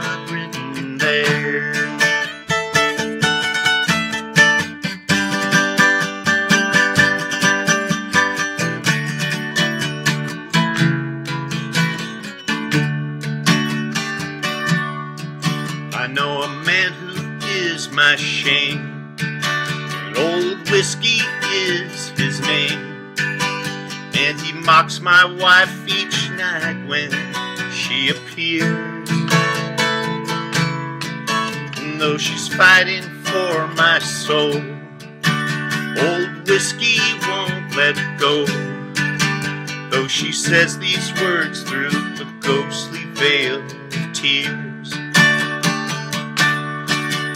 she 28.06 28.12
appears. 28.12 29.10
And 31.78 32.00
though 32.00 32.16
she's 32.16 32.48
fighting 32.48 33.02
for 33.24 33.66
my 33.68 33.98
soul, 33.98 34.54
old 35.98 36.48
whiskey 36.48 36.98
won't 37.26 37.74
let 37.74 37.96
go. 38.18 38.46
Though 39.90 40.06
she 40.08 40.32
says 40.32 40.78
these 40.78 41.12
words 41.20 41.62
through 41.62 41.90
the 41.90 42.32
ghostly 42.40 43.04
veil 43.14 43.62
of 43.64 44.12
tears. 44.12 44.92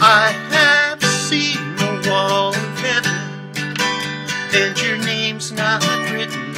I 0.03 0.33
have 0.51 1.03
seen 1.03 1.75
the 1.75 2.09
wall 2.09 2.49
of 2.49 2.79
heaven, 2.79 3.19
and 4.53 4.81
your 4.81 4.97
name's 4.97 5.51
not 5.51 5.83
written 6.11 6.50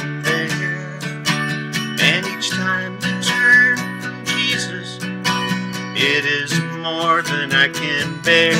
it 6.06 6.26
is 6.26 6.52
more 6.82 7.22
than 7.22 7.52
I 7.52 7.68
can 7.68 8.20
bear. 8.22 8.52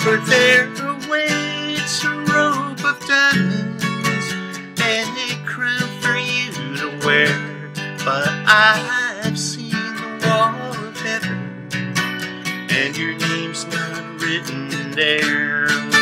For 0.00 0.16
there 0.16 0.64
awaits 0.88 2.02
a 2.04 2.08
robe 2.08 2.80
of 2.80 2.98
diamonds 3.06 4.32
and 4.80 5.10
a 5.28 5.44
crown 5.44 5.90
for 6.00 6.16
you 6.16 6.50
to 6.78 7.06
wear. 7.06 7.70
But 8.02 8.28
I've 8.46 9.38
seen 9.38 9.72
the 9.72 10.26
wall 10.26 10.86
of 10.86 10.98
heaven 11.00 11.68
and 12.70 12.96
your 12.96 13.14
name's 13.14 13.66
not 13.66 14.22
written 14.22 14.92
there. 14.92 15.99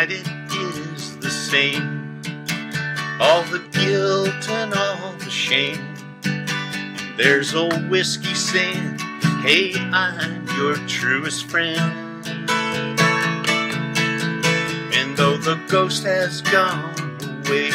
Night 0.00 0.12
it 0.12 0.26
is 0.54 1.18
the 1.18 1.30
same. 1.30 2.22
All 3.20 3.42
the 3.44 3.62
guilt 3.70 4.48
and 4.48 4.72
all 4.72 5.12
the 5.18 5.28
shame. 5.28 5.94
There's 7.18 7.54
old 7.54 7.90
whiskey 7.90 8.34
saying, 8.34 8.98
Hey, 9.42 9.74
I'm 9.92 10.46
your 10.56 10.76
truest 10.88 11.50
friend. 11.50 12.26
And 14.96 15.16
though 15.18 15.36
the 15.36 15.60
ghost 15.68 16.04
has 16.04 16.40
gone 16.40 16.94
away, 17.44 17.70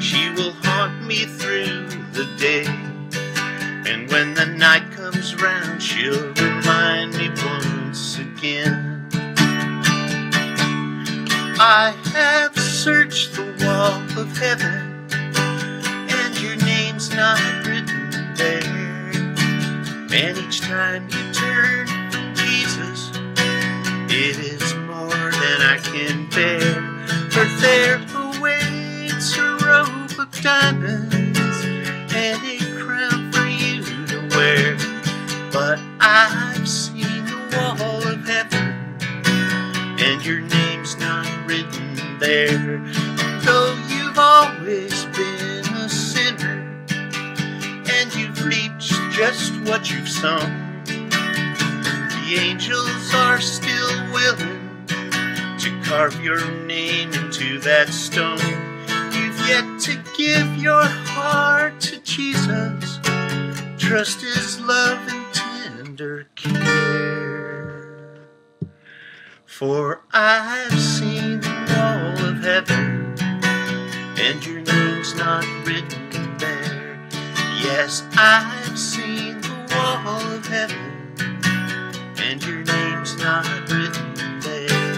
she 0.00 0.30
will 0.30 0.54
haunt 0.64 1.06
me 1.06 1.26
through 1.26 1.88
the 2.12 2.26
day. 2.38 2.64
And 3.90 4.10
when 4.10 4.32
the 4.32 4.46
night 4.46 4.90
comes 4.92 5.34
round, 5.34 5.82
she'll 5.82 6.32
remind 6.32 7.18
me 7.18 7.28
once 7.28 8.18
again. 8.18 8.85
I 11.58 11.94
have 12.12 12.54
searched 12.58 13.34
the 13.34 13.44
wall 13.64 14.20
of 14.20 14.36
heaven, 14.36 15.08
and 15.10 16.38
your 16.38 16.56
name's 16.56 17.08
not 17.14 17.40
written 17.64 18.10
there. 18.34 18.62
And 20.12 20.36
each 20.36 20.60
time 20.60 21.08
you 21.08 21.32
turn 21.32 21.86
from 22.12 22.34
Jesus, 22.34 23.10
it 24.10 24.38
is 24.38 24.74
more 24.84 25.08
than 25.08 25.62
I 25.62 25.78
can 25.82 26.28
bear. 26.28 26.82
For 27.30 27.46
there 27.62 28.04
awaits 28.14 29.34
a 29.38 29.56
robe 29.64 30.12
of 30.18 30.30
diamonds 30.42 31.64
and 32.14 32.44
a 32.44 32.58
crown 32.84 33.32
for 33.32 33.46
you 33.46 33.82
to 34.08 34.28
wear. 34.36 34.76
But 35.50 35.78
I've 36.00 36.68
seen 36.68 37.24
the 37.24 37.78
wall 37.78 38.06
of 38.06 38.26
heaven, 38.28 38.94
and 39.98 40.22
your 40.22 40.42
written 40.42 40.55
there. 42.26 42.78
Though 43.42 43.78
you've 43.88 44.18
always 44.18 45.04
been 45.16 45.64
a 45.76 45.88
sinner, 45.88 46.58
and 47.88 48.14
you've 48.16 48.44
reaped 48.44 48.82
just 49.12 49.54
what 49.60 49.90
you've 49.92 50.08
sown, 50.08 50.82
the 50.84 52.36
angels 52.36 53.14
are 53.14 53.40
still 53.40 54.12
willing 54.12 54.86
to 54.88 55.80
carve 55.84 56.20
your 56.22 56.44
name 56.64 57.12
into 57.12 57.60
that 57.60 57.88
stone. 57.90 58.38
You've 59.14 59.38
yet 59.48 59.80
to 59.82 60.02
give 60.16 60.56
your 60.56 60.84
heart 60.84 61.80
to 61.82 62.00
Jesus. 62.00 62.98
Trust 63.78 64.20
his 64.20 64.60
love 64.60 64.98
and 65.08 65.32
tender 65.32 66.26
care. 66.34 66.96
For 69.44 70.02
I've 70.12 70.78
seen 70.78 71.35
heaven, 72.46 73.12
and 74.20 74.46
your 74.46 74.60
name's 74.60 75.16
not 75.16 75.44
written 75.66 76.38
there. 76.38 76.96
Yes, 77.60 78.04
I've 78.16 78.78
seen 78.78 79.40
the 79.40 79.66
wall 79.74 80.22
of 80.32 80.46
heaven, 80.46 81.16
and 82.18 82.40
your 82.44 82.62
name's 82.62 83.18
not 83.18 83.44
written 83.68 84.14
there. 84.42 84.92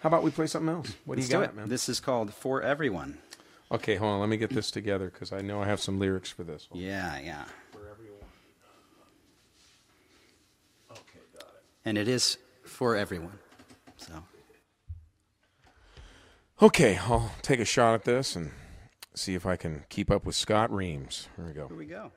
How 0.00 0.08
about 0.08 0.24
we 0.24 0.32
play 0.32 0.48
something 0.48 0.68
else? 0.74 0.96
What 1.04 1.14
do 1.14 1.20
Let's 1.20 1.30
you 1.30 1.36
do 1.36 1.42
got, 1.42 1.50
it. 1.50 1.56
man? 1.56 1.68
This 1.68 1.88
is 1.88 2.00
called 2.00 2.34
For 2.34 2.60
Everyone. 2.60 3.18
Okay, 3.72 3.96
hold 3.96 4.14
on. 4.14 4.20
Let 4.20 4.28
me 4.28 4.36
get 4.36 4.50
this 4.50 4.70
together 4.70 5.10
because 5.10 5.32
I 5.32 5.40
know 5.40 5.60
I 5.60 5.66
have 5.66 5.80
some 5.80 5.98
lyrics 5.98 6.30
for 6.30 6.44
this. 6.44 6.68
Yeah, 6.72 7.18
yeah. 7.18 7.44
For 7.72 7.80
everyone. 7.90 8.20
Okay, 10.92 11.18
got 11.34 11.42
it. 11.42 11.62
And 11.84 11.98
it 11.98 12.06
is 12.08 12.38
for 12.64 12.96
everyone. 12.96 13.38
So 13.96 14.22
Okay, 16.62 16.96
I'll 16.96 17.32
take 17.42 17.60
a 17.60 17.66
shot 17.66 17.94
at 17.94 18.04
this 18.04 18.34
and 18.34 18.50
see 19.14 19.34
if 19.34 19.44
I 19.44 19.56
can 19.56 19.84
keep 19.90 20.10
up 20.10 20.24
with 20.24 20.34
Scott 20.34 20.72
Reams. 20.72 21.28
Here 21.36 21.44
we 21.44 21.52
go. 21.52 21.68
here 21.68 21.76
we 21.76 21.84
go. 21.84 22.12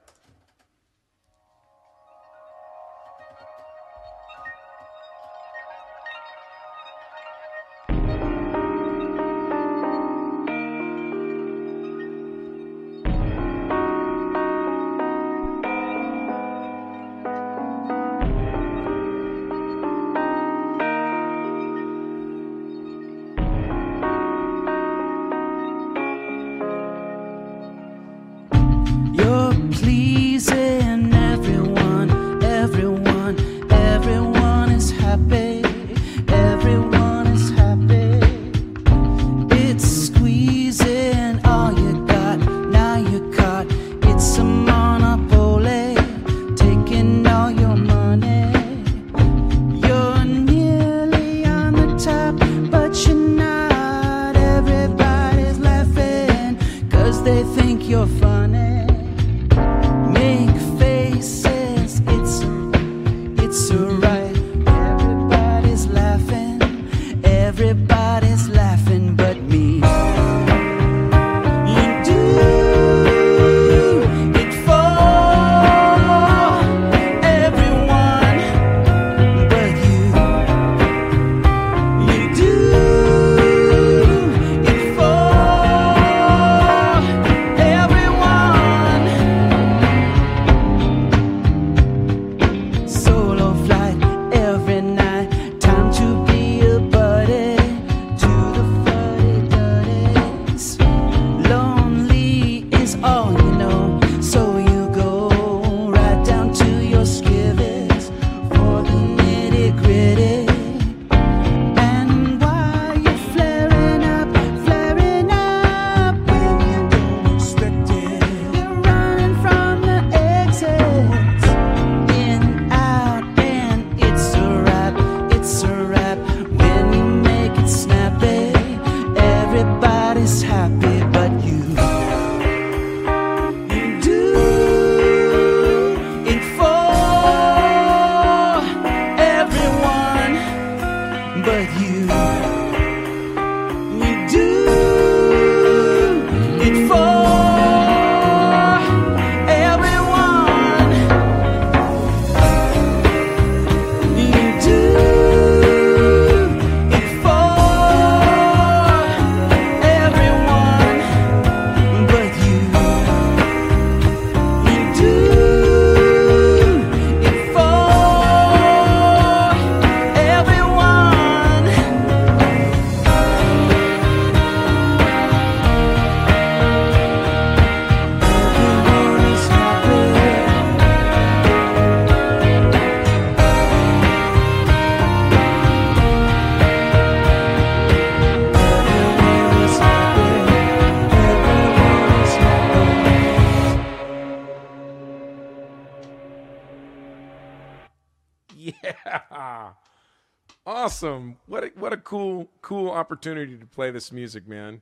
awesome. 200.89 201.37
What 201.45 201.63
a, 201.63 201.67
what 201.75 201.93
a 201.93 201.97
cool 201.97 202.49
cool 202.63 202.89
opportunity 202.89 203.55
to 203.57 203.65
play 203.67 203.91
this 203.91 204.11
music, 204.11 204.47
man. 204.47 204.81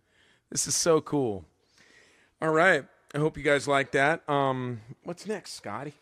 This 0.49 0.65
is 0.65 0.73
so 0.73 1.01
cool. 1.01 1.43
All 2.41 2.51
right. 2.51 2.85
I 3.13 3.17
hope 3.17 3.37
you 3.37 3.43
guys 3.43 3.67
like 3.67 3.91
that. 3.91 4.27
Um, 4.29 4.79
what's 5.03 5.27
next, 5.27 5.55
Scotty? 5.55 5.95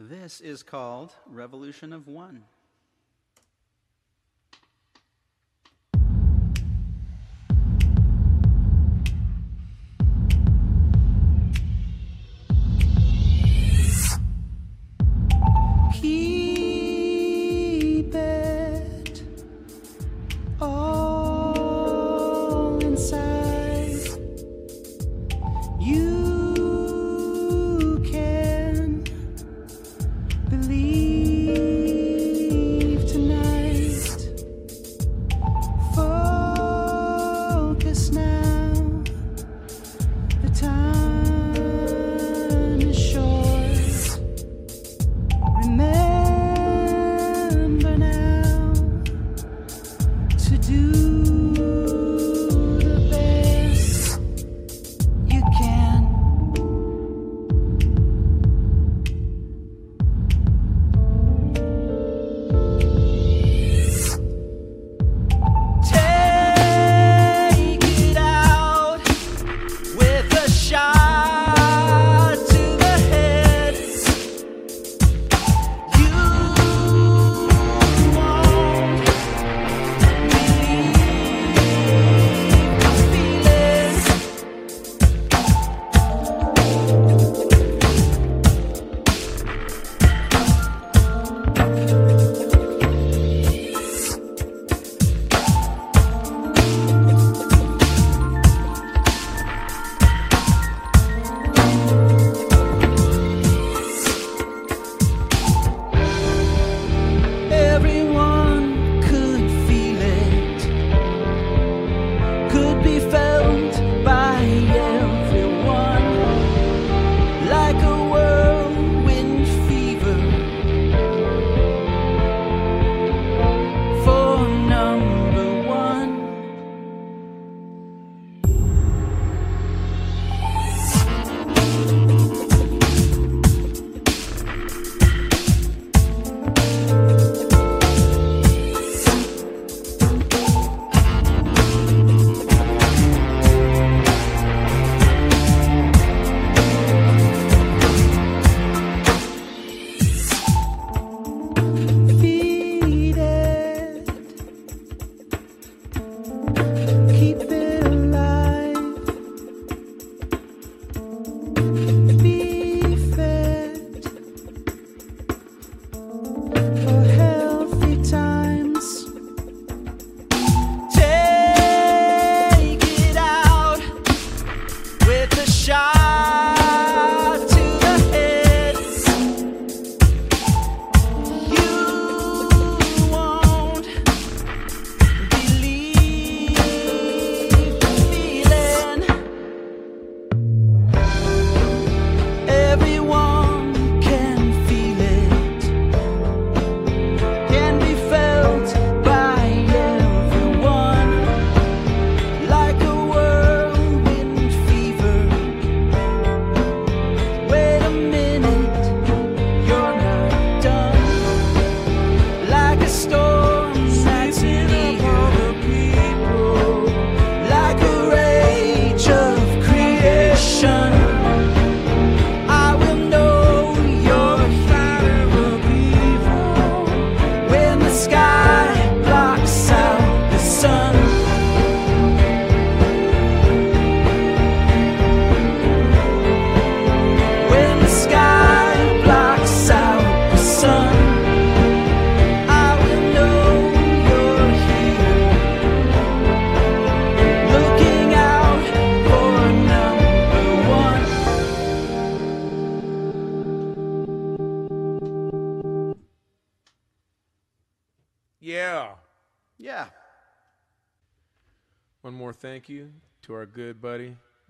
This 0.00 0.40
is 0.40 0.64
called 0.64 1.12
Revolution 1.26 1.92
of 1.92 2.08
One. 2.08 2.42
Peace. 16.00 16.49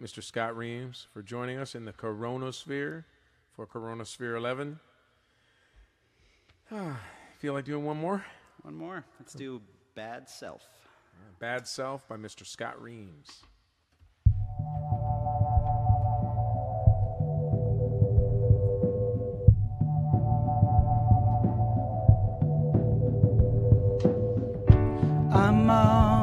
Mr. 0.00 0.22
Scott 0.22 0.56
Reams, 0.56 1.06
for 1.12 1.22
joining 1.22 1.58
us 1.58 1.74
in 1.74 1.84
the 1.84 1.92
Coronosphere 1.92 3.04
for 3.54 3.66
Coronosphere 3.66 4.34
11. 4.34 4.80
Ah, 6.72 6.98
feel 7.38 7.52
like 7.52 7.66
doing 7.66 7.84
one 7.84 7.98
more? 7.98 8.24
One 8.62 8.74
more. 8.74 9.04
Let's 9.18 9.34
do 9.34 9.60
Bad 9.94 10.26
Self. 10.26 10.66
Bad 11.38 11.68
Self 11.68 12.08
by 12.08 12.16
Mr. 12.16 12.46
Scott 12.46 12.80
Reams. 12.80 13.42
I'm 25.32 25.68
on. 25.68 26.19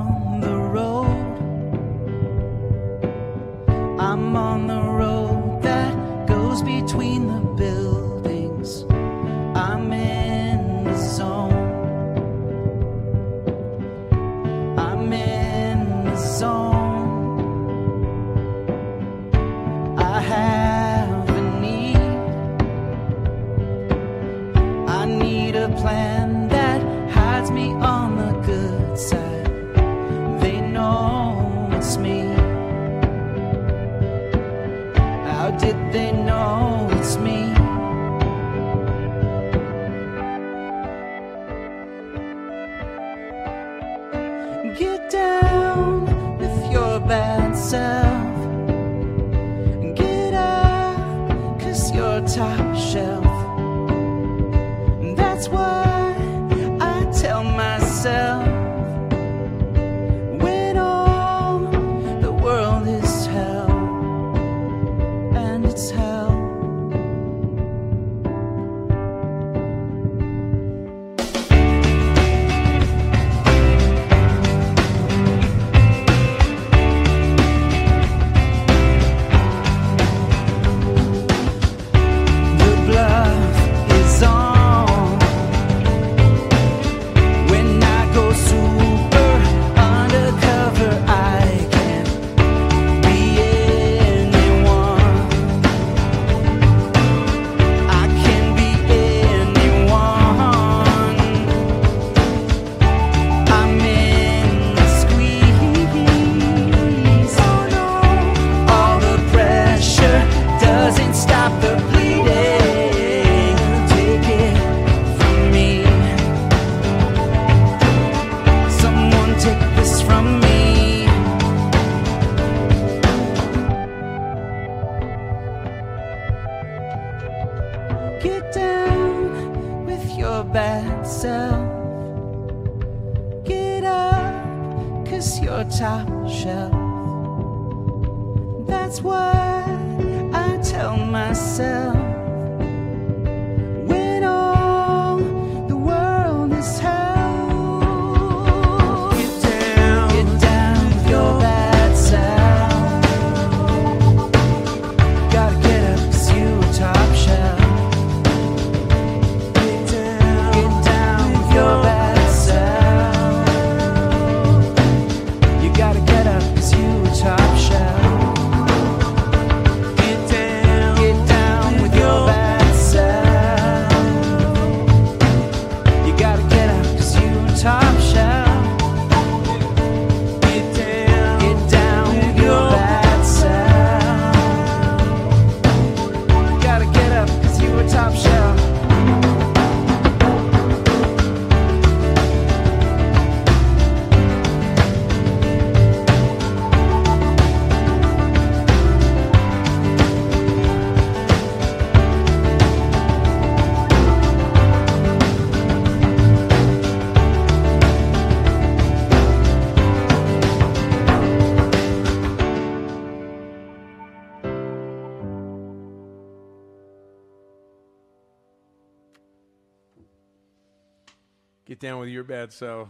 Your 222.18 222.24
bad 222.24 222.52
self. 222.52 222.90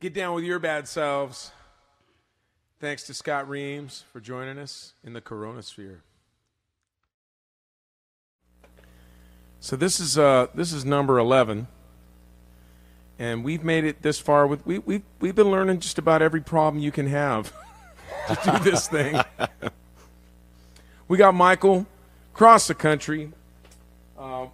Get 0.00 0.14
down 0.14 0.34
with 0.34 0.42
your 0.42 0.58
bad 0.58 0.88
selves. 0.88 1.50
Thanks 2.80 3.02
to 3.02 3.12
Scott 3.14 3.46
Reams 3.46 4.04
for 4.10 4.20
joining 4.20 4.58
us 4.58 4.94
in 5.04 5.12
the 5.12 5.20
Corona 5.20 5.62
Sphere. 5.62 6.00
So 9.60 9.76
this 9.76 10.00
is 10.00 10.16
uh 10.16 10.46
this 10.54 10.72
is 10.72 10.86
number 10.86 11.18
eleven, 11.18 11.66
and 13.18 13.44
we've 13.44 13.62
made 13.62 13.84
it 13.84 14.00
this 14.00 14.18
far. 14.18 14.46
With 14.46 14.64
we 14.64 14.78
we 14.78 15.02
we've 15.20 15.34
been 15.34 15.50
learning 15.50 15.80
just 15.80 15.98
about 15.98 16.22
every 16.22 16.40
problem 16.40 16.82
you 16.82 16.90
can 16.90 17.08
have 17.08 17.52
to 18.28 18.50
do 18.50 18.70
this 18.70 18.88
thing. 18.88 19.20
we 21.06 21.18
got 21.18 21.34
Michael 21.34 21.86
across 22.32 22.66
the 22.66 22.74
country. 22.74 23.30
Uh, 24.18 24.46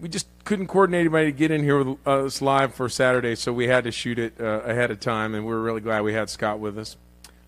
we 0.00 0.08
just 0.08 0.28
couldn't 0.48 0.66
coordinate 0.66 1.00
anybody 1.00 1.26
to 1.26 1.32
get 1.32 1.50
in 1.50 1.62
here 1.62 1.84
with 1.84 2.08
us 2.08 2.40
live 2.40 2.72
for 2.72 2.88
Saturday, 2.88 3.34
so 3.34 3.52
we 3.52 3.66
had 3.66 3.84
to 3.84 3.92
shoot 3.92 4.18
it 4.18 4.32
uh, 4.40 4.62
ahead 4.64 4.90
of 4.90 4.98
time, 4.98 5.34
and 5.34 5.44
we're 5.44 5.60
really 5.60 5.82
glad 5.82 6.00
we 6.00 6.14
had 6.14 6.30
Scott 6.30 6.58
with 6.58 6.78
us. 6.78 6.96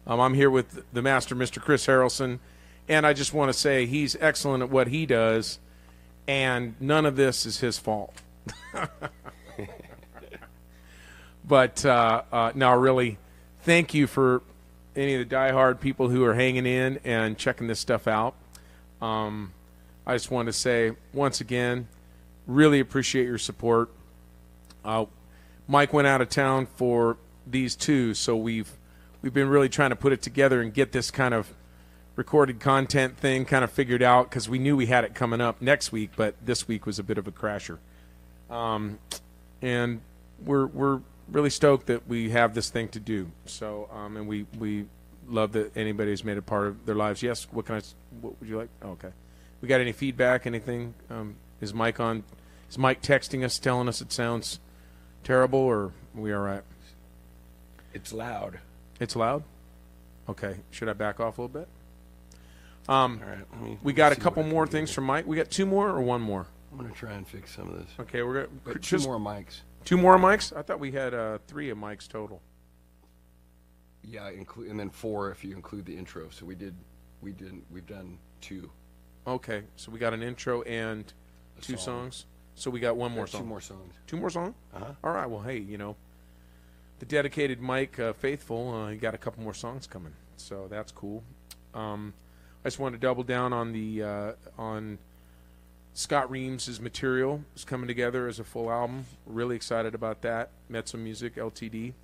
Um, 0.07 0.21
I'm 0.21 0.35
here 0.35 0.51
with 0.51 0.85
the 0.93 1.01
master, 1.01 1.35
Mr. 1.35 1.63
Chris 1.63 1.87
Harrelson, 1.87 2.41
and 2.91 3.07
I 3.07 3.15
just 3.15 3.33
want 3.33 3.51
to 3.51 3.59
say 3.59 3.87
he's 3.87 4.19
excellent 4.21 4.63
at 4.63 4.69
what 4.69 4.89
he 4.89 5.07
does, 5.07 5.61
and 6.29 6.75
none 6.79 7.07
of 7.07 7.17
this 7.17 7.47
is 7.47 7.61
his 7.61 7.79
fault. 7.79 8.21
but 11.49 11.83
uh, 11.87 12.21
uh, 12.31 12.53
now, 12.55 12.77
really, 12.77 13.17
thank 13.63 13.95
you 13.95 14.07
for 14.07 14.43
any 14.95 15.15
of 15.15 15.27
the 15.27 15.35
diehard 15.35 15.81
people 15.81 16.11
who 16.11 16.23
are 16.23 16.35
hanging 16.35 16.67
in 16.67 17.01
and 17.05 17.39
checking 17.39 17.67
this 17.67 17.81
stuff 17.81 18.07
out. 18.07 18.35
Um, 19.01 19.55
I 20.07 20.17
just 20.17 20.31
want 20.31 20.49
to 20.49 20.53
say 20.53 20.93
once 21.15 21.41
again, 21.41 21.89
really 22.51 22.81
appreciate 22.81 23.25
your 23.25 23.39
support. 23.39 23.91
Uh, 24.85 25.07
Mike 25.69 25.93
went 25.93 26.09
out 26.09 26.21
of 26.21 26.29
town 26.29 26.67
for 26.67 27.17
these 27.47 27.77
two, 27.77 28.15
so 28.15 28.37
we've 28.37 28.71
we've 29.23 29.35
been 29.35 29.49
really 29.49 29.69
trying 29.69 29.91
to 29.91 29.97
put 29.97 30.13
it 30.13 30.23
together 30.23 30.61
and 30.61 30.73
get 30.73 30.93
this 30.93 31.11
kind 31.11 31.35
of 31.35 31.55
recorded 32.17 32.61
content 32.61 33.17
thing 33.17 33.45
kind 33.45 33.65
of 33.65 33.71
figured 33.71 34.03
out 34.03 34.29
because 34.29 34.49
we 34.49 34.59
knew 34.59 34.77
we 34.77 34.87
had 34.87 35.05
it 35.05 35.15
coming 35.15 35.41
up 35.41 35.63
next 35.63 35.93
week, 35.93 36.11
but 36.17 36.35
this 36.45 36.67
week 36.67 36.87
was 36.87 36.99
a 36.99 37.03
bit 37.03 37.19
of 37.19 37.27
a 37.27 37.33
crasher. 37.33 37.79
Um, 38.51 38.99
and 39.63 40.01
we're 40.45 40.67
we're 40.67 41.01
really 41.31 41.51
stoked 41.51 41.87
that 41.87 42.09
we 42.09 42.31
have 42.31 42.55
this 42.55 42.71
thing 42.71 42.89
to 42.89 43.01
do. 43.01 43.31
So, 43.47 43.89
um, 43.93 44.17
and 44.17 44.27
we 44.27 44.47
we 44.59 44.87
love 45.29 45.53
that 45.53 45.77
anybody 45.77 46.11
has 46.11 46.25
made 46.25 46.37
it 46.37 46.47
part 46.47 46.67
of 46.67 46.87
their 46.87 46.97
lives. 46.97 47.23
Yes. 47.23 47.47
What 47.53 47.67
can 47.67 47.77
I? 47.77 47.83
What 48.21 48.41
would 48.41 48.49
you 48.49 48.59
like? 48.59 48.71
Oh, 48.83 48.91
okay. 48.91 49.11
We 49.61 49.69
got 49.69 49.81
any 49.81 49.93
feedback? 49.93 50.47
Anything? 50.47 50.95
Um, 51.11 51.37
is 51.61 51.73
Mike 51.73 52.01
on? 52.01 52.25
Is 52.71 52.79
Mike 52.79 53.03
texting 53.03 53.45
us, 53.45 53.59
telling 53.59 53.89
us 53.89 54.01
it 54.01 54.13
sounds 54.13 54.61
terrible, 55.25 55.59
or 55.59 55.93
we 56.15 56.33
all 56.33 56.41
right? 56.43 56.63
It's 57.93 58.13
loud. 58.13 58.61
It's 59.01 59.17
loud. 59.17 59.43
Okay. 60.29 60.57
Should 60.71 60.89
I 60.89 60.93
back 60.93 61.19
off 61.19 61.39
a 61.39 61.43
little 61.43 61.61
bit? 61.61 61.69
Um, 62.89 63.21
All 63.23 63.29
right. 63.29 63.63
me- 63.63 63.79
we 63.83 63.93
got 63.93 64.13
a 64.13 64.17
couple 64.17 64.43
more 64.45 64.67
things 64.67 64.91
from 64.93 65.05
Mike. 65.05 65.27
We 65.27 65.37
got 65.37 65.51
two 65.51 65.67
more 65.67 65.89
or 65.89 66.01
one 66.01 66.21
more. 66.21 66.47
I'm 66.73 66.79
gonna 66.79 66.93
try 66.93 67.13
and 67.13 67.27
fix 67.27 67.55
some 67.57 67.69
of 67.69 67.79
this. 67.79 67.89
Okay, 67.99 68.23
we're 68.23 68.47
But 68.47 68.65
gonna 68.65 68.75
two 68.79 68.97
just 68.99 69.07
more 69.07 69.19
mics. 69.19 69.61
two 69.85 69.97
more 69.97 70.17
mics. 70.17 70.57
I 70.57 70.63
thought 70.63 70.79
we 70.79 70.93
had 70.93 71.13
uh, 71.13 71.39
three 71.49 71.71
of 71.71 71.79
mics 71.79 72.07
total. 72.09 72.41
Yeah, 74.03 74.29
include 74.31 74.71
and 74.71 74.79
then 74.79 74.91
four 74.91 75.31
if 75.33 75.45
you 75.45 75.55
include 75.55 75.87
the 75.87 75.97
intro. 75.97 76.29
So 76.31 76.47
we 76.47 76.55
did, 76.55 76.75
we 77.21 77.33
didn't, 77.33 77.65
we've 77.71 77.87
done 77.87 78.19
two. 78.41 78.71
Okay, 79.27 79.65
so 79.77 79.91
we 79.91 79.99
got 79.99 80.15
an 80.15 80.23
intro 80.23 80.63
and 80.63 81.13
A 81.59 81.61
two 81.61 81.77
song. 81.77 82.13
songs. 82.13 82.27
So 82.55 82.71
we 82.71 82.81
got 82.81 82.97
one 82.97 83.13
more 83.13 83.27
song. 83.27 83.43
two 83.43 83.47
more 83.47 83.61
songs. 83.61 83.95
Two 84.07 84.17
more 84.17 84.31
song. 84.31 84.55
Uh-huh. 84.75 84.93
All 85.03 85.13
right. 85.13 85.27
Well, 85.27 85.41
hey, 85.43 85.59
you 85.59 85.79
know, 85.79 85.97
the 86.99 87.07
dedicated 87.07 87.61
Mike 87.61 87.99
uh, 87.99 88.13
faithful, 88.13 88.75
uh, 88.75 88.91
he 88.91 88.97
got 88.97 89.15
a 89.15 89.19
couple 89.19 89.43
more 89.43 89.55
songs 89.55 89.87
coming, 89.87 90.13
so 90.37 90.67
that's 90.69 90.93
cool. 90.93 91.23
Um, 91.73 92.13
I 92.65 92.69
just 92.69 92.79
want 92.79 92.95
to 92.95 93.01
double 93.01 93.23
down 93.23 93.53
on 93.53 93.73
the 93.73 94.03
uh, 94.03 94.33
on 94.59 94.99
Scott 95.95 96.31
Reams's 96.31 96.81
material 96.81 97.43
is 97.57 97.65
coming 97.65 97.89
together 97.89 98.29
as 98.29 98.39
a 98.39 98.45
full 98.45 98.71
album. 98.71 99.07
Really 99.27 99.57
excited 99.57 99.95
about 99.95 100.23
that. 100.23 100.51
Some 100.85 101.05
music 101.05 101.37
Ltd. 101.37 101.95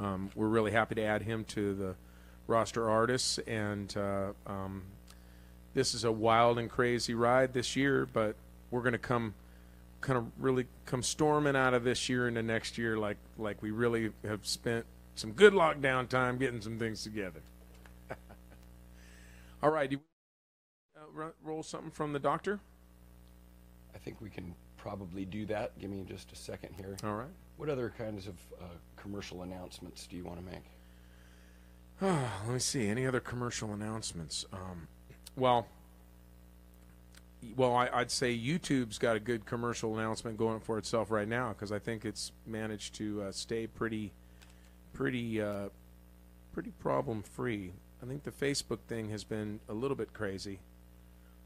Um, 0.00 0.30
we're 0.34 0.48
really 0.48 0.72
happy 0.72 0.96
to 0.96 1.02
add 1.02 1.22
him 1.22 1.44
to 1.44 1.74
the 1.74 1.94
roster 2.46 2.90
artists, 2.90 3.38
and 3.38 3.96
uh, 3.96 4.32
um, 4.46 4.82
this 5.72 5.94
is 5.94 6.04
a 6.04 6.12
wild 6.12 6.58
and 6.58 6.68
crazy 6.68 7.14
ride 7.14 7.52
this 7.52 7.76
year. 7.76 8.06
But 8.06 8.34
we're 8.74 8.82
going 8.82 8.92
to 8.92 8.98
come 8.98 9.32
kind 10.00 10.18
of 10.18 10.26
really 10.38 10.66
come 10.84 11.02
storming 11.02 11.54
out 11.54 11.72
of 11.72 11.84
this 11.84 12.08
year 12.08 12.26
into 12.28 12.42
next 12.42 12.76
year 12.76 12.98
like 12.98 13.16
like 13.38 13.62
we 13.62 13.70
really 13.70 14.10
have 14.26 14.44
spent 14.44 14.84
some 15.14 15.30
good 15.30 15.52
lockdown 15.52 16.08
time 16.08 16.36
getting 16.38 16.60
some 16.60 16.76
things 16.76 17.04
together. 17.04 17.40
All 19.62 19.70
right, 19.70 19.88
do 19.88 19.96
you, 19.96 20.02
uh, 20.96 21.06
ro- 21.12 21.32
roll 21.44 21.62
something 21.62 21.92
from 21.92 22.12
the 22.12 22.18
doctor. 22.18 22.58
I 23.94 23.98
think 23.98 24.20
we 24.20 24.28
can 24.28 24.56
probably 24.76 25.24
do 25.24 25.46
that. 25.46 25.78
Give 25.78 25.88
me 25.88 26.04
just 26.06 26.32
a 26.32 26.36
second 26.36 26.74
here. 26.76 26.96
All 27.04 27.14
right. 27.14 27.30
What 27.56 27.68
other 27.68 27.94
kinds 27.96 28.26
of 28.26 28.34
uh, 28.60 28.64
commercial 28.96 29.42
announcements 29.42 30.08
do 30.08 30.16
you 30.16 30.24
want 30.24 30.40
to 30.40 30.44
make? 30.44 30.64
Oh, 32.02 32.32
Let 32.44 32.54
me 32.54 32.58
see. 32.58 32.88
Any 32.88 33.06
other 33.06 33.20
commercial 33.20 33.72
announcements? 33.72 34.44
Um, 34.52 34.88
well, 35.36 35.68
well, 37.56 37.74
I, 37.74 37.88
I'd 37.92 38.10
say 38.10 38.36
YouTube's 38.36 38.98
got 38.98 39.16
a 39.16 39.20
good 39.20 39.46
commercial 39.46 39.98
announcement 39.98 40.36
going 40.36 40.60
for 40.60 40.78
itself 40.78 41.10
right 41.10 41.28
now 41.28 41.50
because 41.50 41.72
I 41.72 41.78
think 41.78 42.04
it's 42.04 42.32
managed 42.46 42.94
to 42.96 43.22
uh, 43.22 43.32
stay 43.32 43.66
pretty, 43.66 44.12
pretty, 44.92 45.40
uh, 45.40 45.68
pretty 46.52 46.70
problem 46.80 47.22
free. 47.22 47.72
I 48.02 48.06
think 48.06 48.24
the 48.24 48.30
Facebook 48.30 48.80
thing 48.86 49.10
has 49.10 49.24
been 49.24 49.60
a 49.68 49.74
little 49.74 49.96
bit 49.96 50.12
crazy. 50.12 50.58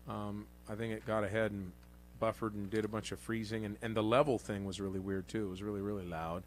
Um, 0.08 0.46
I 0.68 0.74
think 0.74 0.92
it 0.92 1.06
got 1.06 1.22
ahead 1.22 1.52
and 1.52 1.72
buffered 2.18 2.54
and 2.54 2.70
did 2.70 2.84
a 2.84 2.88
bunch 2.88 3.12
of 3.12 3.18
freezing, 3.20 3.64
and, 3.64 3.76
and 3.82 3.94
the 3.94 4.02
level 4.02 4.38
thing 4.38 4.64
was 4.64 4.80
really 4.80 4.98
weird 4.98 5.28
too. 5.28 5.46
It 5.46 5.50
was 5.50 5.62
really 5.62 5.80
really 5.80 6.04
loud, 6.04 6.42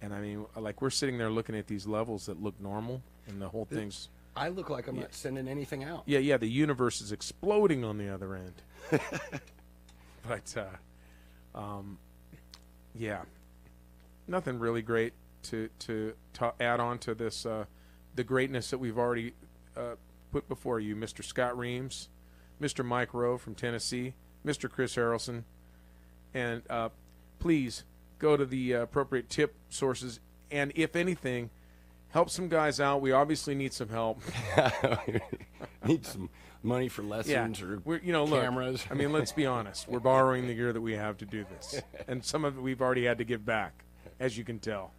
and 0.00 0.14
I 0.14 0.20
mean, 0.20 0.46
like 0.56 0.80
we're 0.80 0.90
sitting 0.90 1.18
there 1.18 1.30
looking 1.30 1.56
at 1.56 1.66
these 1.66 1.86
levels 1.86 2.26
that 2.26 2.42
look 2.42 2.58
normal, 2.60 3.02
and 3.26 3.40
the 3.40 3.48
whole 3.48 3.64
thing's 3.64 4.08
I 4.36 4.48
look 4.48 4.70
like 4.70 4.86
I'm 4.86 4.98
not 4.98 5.12
sending 5.12 5.48
anything 5.48 5.84
out. 5.84 6.04
yeah, 6.06 6.18
yeah. 6.18 6.36
The 6.36 6.48
universe 6.48 7.00
is 7.00 7.12
exploding 7.12 7.84
on 7.84 7.98
the 7.98 8.08
other 8.08 8.34
end. 8.36 8.62
but, 10.28 10.56
uh, 10.56 11.58
um, 11.58 11.98
yeah, 12.94 13.22
nothing 14.26 14.58
really 14.58 14.82
great 14.82 15.12
to 15.44 15.68
to 15.80 16.14
ta- 16.32 16.54
add 16.60 16.80
on 16.80 16.98
to 16.98 17.14
this 17.14 17.44
uh, 17.46 17.64
the 18.14 18.24
greatness 18.24 18.70
that 18.70 18.78
we've 18.78 18.98
already 18.98 19.34
uh, 19.76 19.96
put 20.32 20.48
before 20.48 20.80
you, 20.80 20.94
Mr. 20.96 21.24
Scott 21.24 21.56
Reams, 21.58 22.08
Mr. 22.60 22.84
Mike 22.84 23.14
Roe 23.14 23.38
from 23.38 23.54
Tennessee, 23.54 24.14
Mr. 24.46 24.70
Chris 24.70 24.94
Harrelson, 24.96 25.44
and 26.34 26.62
uh, 26.70 26.90
please 27.38 27.84
go 28.18 28.36
to 28.36 28.44
the 28.44 28.74
uh, 28.74 28.82
appropriate 28.82 29.28
tip 29.28 29.54
sources, 29.68 30.20
and 30.50 30.72
if 30.74 30.94
anything. 30.94 31.50
Help 32.12 32.28
some 32.30 32.48
guys 32.48 32.80
out. 32.80 33.00
We 33.00 33.12
obviously 33.12 33.54
need 33.54 33.72
some 33.72 33.88
help. 33.88 34.20
Need 35.86 36.04
some 36.04 36.28
money 36.62 36.88
for 36.88 37.02
Yeah, 37.02 37.08
lessons 37.08 37.62
or 37.62 37.80
we're 37.84 38.00
you 38.00 38.12
know 38.12 38.24
look. 38.24 38.42
cameras. 38.42 38.84
I 38.90 38.94
mean, 38.94 39.12
let's 39.12 39.32
be 39.32 39.46
honest. 39.46 39.88
We're 39.88 39.98
borrowing 40.00 40.46
the 40.46 40.54
gear 40.54 40.72
that 40.72 40.80
we 40.80 40.92
have 40.94 41.16
to 41.18 41.24
do 41.24 41.44
this, 41.48 41.80
and 42.08 42.22
some 42.24 42.44
of 42.44 42.58
it 42.58 42.60
we've 42.60 42.82
already 42.82 43.04
had 43.04 43.16
to 43.18 43.24
give 43.24 43.46
back, 43.46 43.84
as 44.18 44.36
you 44.36 44.44
can 44.44 44.58
tell. 44.58 44.92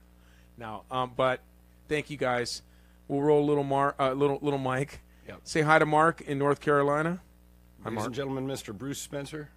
Now, 0.58 0.84
um, 0.90 1.12
but 1.16 1.42
thank 1.88 2.10
you 2.10 2.18
guys. 2.18 2.64
We'll 3.08 3.22
roll 3.22 3.44
a 3.44 3.48
little 3.48 3.64
Mar, 3.64 3.94
uh, 4.00 4.14
little 4.14 4.40
little 4.42 4.58
Mike. 4.60 5.02
Yep. 5.28 5.42
Say 5.44 5.62
hi 5.62 5.78
to 5.78 5.86
Mark 5.86 6.22
in 6.22 6.40
North 6.40 6.62
Carolina. 6.62 7.22
Hi, 7.84 7.90
Ladies 7.90 7.96
Mark. 7.96 8.06
and 8.08 8.16
gentlemen, 8.16 8.48
Mr. 8.48 8.76
Bruce 8.76 9.00
Spencer. 9.00 9.50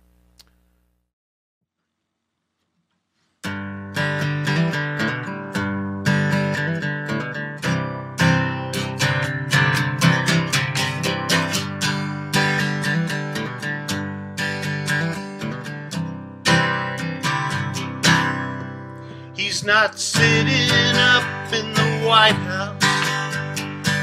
Not 19.65 19.99
sitting 19.99 20.95
up 20.95 21.25
in 21.51 21.73
the 21.73 22.07
White 22.07 22.33
House, 22.33 22.83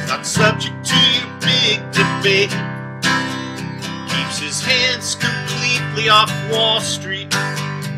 not 0.08 0.26
subject 0.26 0.84
to 0.84 0.96
your 0.96 1.30
big 1.40 1.78
debate. 1.92 2.50
Keeps 4.10 4.40
his 4.40 4.60
hands 4.60 5.14
completely 5.14 6.10
off 6.10 6.32
Wall 6.52 6.82
Street, 6.82 7.30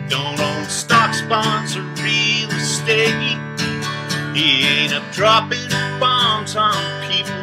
don't 0.10 0.38
own 0.42 0.66
stocks, 0.66 1.22
bonds, 1.22 1.78
or 1.78 1.84
real 2.04 2.52
estate. 2.52 3.40
He 4.36 4.66
ain't 4.66 4.94
up 4.94 5.10
dropping 5.14 5.70
bombs 6.02 6.58
on 6.58 6.76
people 7.10 7.34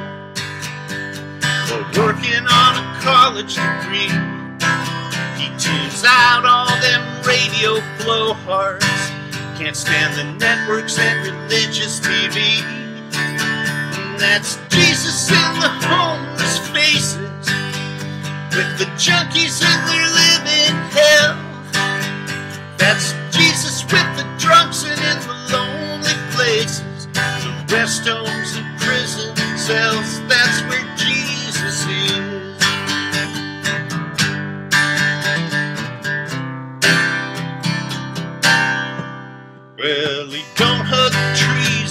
or 1.73 1.83
working 1.97 2.45
on 2.47 2.77
a 2.77 3.01
college 3.01 3.55
degree. 3.55 4.13
He 5.41 5.49
tunes 5.57 6.05
out 6.07 6.45
all 6.45 6.69
them 6.83 7.23
radio 7.25 7.81
blowhards. 8.05 9.00
Can't 9.61 9.77
stand 9.77 10.17
the 10.17 10.25
networks 10.39 10.99
and 10.99 11.21
religious 11.21 12.01
TV. 12.01 12.65
That's 14.19 14.57
Jesus 14.71 15.29
in 15.29 15.61
the 15.61 15.69
homeless 15.85 16.57
faces. 16.71 17.21
With 18.57 18.79
the 18.81 18.89
junkies 18.97 19.61
in 19.61 19.79
their 19.85 20.09
living 20.17 20.77
hell. 20.97 21.37
That's 22.79 23.13
Jesus 23.37 23.85
with 23.85 24.09
the 24.17 24.25
drunks 24.39 24.85
and 24.85 24.99
in 24.99 25.19
the 25.29 25.37
lonely 25.53 26.17
places. 26.33 27.07
The 27.13 27.53
rest 27.69 28.09
homes 28.09 28.57
and 28.57 28.81
prison 28.81 29.37
cells. 29.59 30.23
That's 30.27 30.63
where 30.71 30.80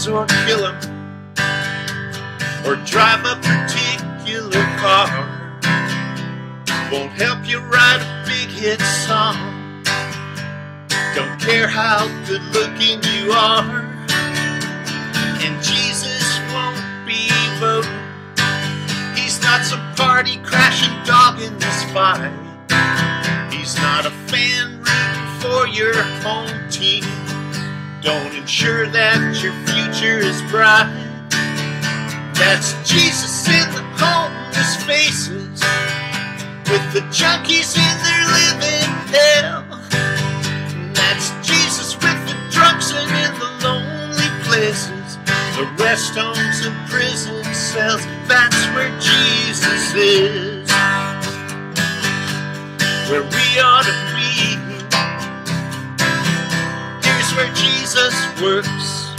or 0.10 0.26
kill 0.45 0.66
'em, 0.66 0.76
or 2.66 2.76
drive 2.78 3.24
a 3.26 3.36
particular 3.36 4.64
car. 4.78 5.10
Won't 6.91 7.12
help 7.12 7.47
you 7.47 7.60
write 7.60 8.01
a 8.01 8.24
big 8.26 8.49
hit 8.49 8.82
song. 8.82 9.38
Don't 11.16 11.39
care 11.39 11.68
how 11.68 12.07
good 12.28 12.41
looking 12.53 12.99
you 13.14 13.32
are. 13.32 13.86
And 15.43 15.55
Jesus 15.62 16.39
won't 16.51 16.82
be 17.05 17.30
voting. 17.60 17.99
He's 19.16 19.39
not 19.43 19.64
some 19.64 19.93
party 19.95 20.38
crashing 20.38 20.95
dog 21.05 21.39
in 21.41 21.57
this 21.60 21.84
fight. 21.93 22.32
He's 23.51 23.76
not 23.78 24.05
a 24.07 24.12
fan 24.28 24.80
rooting 24.80 25.28
for 25.41 25.68
your 25.68 26.01
home 26.24 26.70
team. 26.70 27.18
Don't 28.02 28.34
ensure 28.34 28.88
that 28.88 29.43
your 29.43 29.52
future 29.68 30.20
is 30.20 30.41
bright. 30.50 30.88
That's 32.34 32.72
Jesus 32.88 33.45
in 33.50 33.68
the 33.76 33.84
homeless 34.00 34.82
faces, 34.88 35.60
with 36.72 36.86
the 36.95 37.04
junkies 37.12 37.76
in 37.76 37.95
their 38.08 38.24
living 38.39 38.91
hell. 39.12 39.66
That's 40.95 41.30
Jesus 41.45 41.95
with 41.95 42.20
the 42.24 42.36
drunks 42.50 42.93
and 42.93 43.12
in 43.12 43.34
the 43.38 43.68
lonely 43.68 44.32
places, 44.47 45.18
the 45.58 45.68
rest 45.84 46.16
homes 46.16 46.66
and 46.66 46.89
prison 46.89 47.43
cells, 47.54 48.06
that's 48.30 48.64
where 48.76 48.91
Jesus 49.00 49.93
is. 49.93 50.72
Where 53.12 53.24
we 53.24 53.60
ought 53.60 53.84
to 53.84 54.09
Jesus 57.70 58.15
works. 58.41 59.13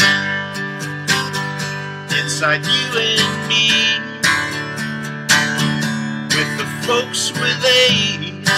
Inside 2.19 2.65
you 2.67 2.87
and 2.99 3.49
me. 3.49 3.71
With 6.35 6.51
the 6.59 6.67
folks 6.87 7.31
with 7.33 7.65
AIDS. 7.65 8.51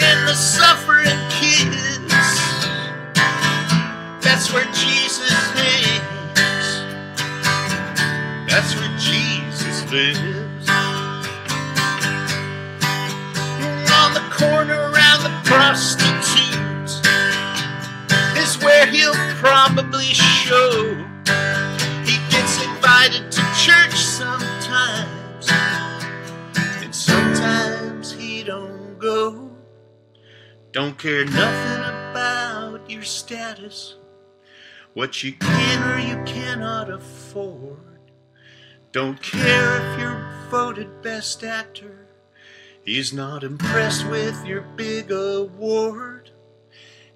And 0.00 0.28
the 0.28 0.34
suffering 0.34 1.20
kids. 1.30 2.12
That's 4.24 4.52
where 4.52 4.66
Jesus 4.72 5.54
lives. 5.54 6.68
That's 8.48 8.74
where 8.74 8.94
Jesus 8.98 9.76
lives. 9.92 10.68
On 14.00 14.14
the 14.14 14.26
corner 14.36 14.90
around 14.90 15.22
the 15.22 15.32
prostitutes 15.44 16.23
is 16.23 16.23
where 18.64 18.86
he'll 18.86 19.14
probably 19.36 20.06
show. 20.06 20.94
He 22.04 22.16
gets 22.30 22.64
invited 22.64 23.30
to 23.30 23.42
church 23.60 23.94
sometimes, 23.94 25.50
and 26.82 26.94
sometimes 26.94 28.12
he 28.12 28.42
don't 28.42 28.98
go. 28.98 29.50
Don't 30.72 30.98
care 30.98 31.24
nothing 31.24 31.84
about 32.10 32.90
your 32.90 33.02
status, 33.02 33.96
what 34.94 35.22
you 35.22 35.32
can 35.32 35.90
or 35.90 35.98
you 35.98 36.22
cannot 36.24 36.90
afford. 36.90 37.80
Don't 38.92 39.20
care 39.20 39.76
if 39.76 40.00
you're 40.00 40.48
voted 40.50 41.02
best 41.02 41.44
actor. 41.44 42.06
He's 42.84 43.12
not 43.12 43.42
impressed 43.42 44.06
with 44.08 44.44
your 44.46 44.62
big 44.76 45.10
award. 45.10 46.13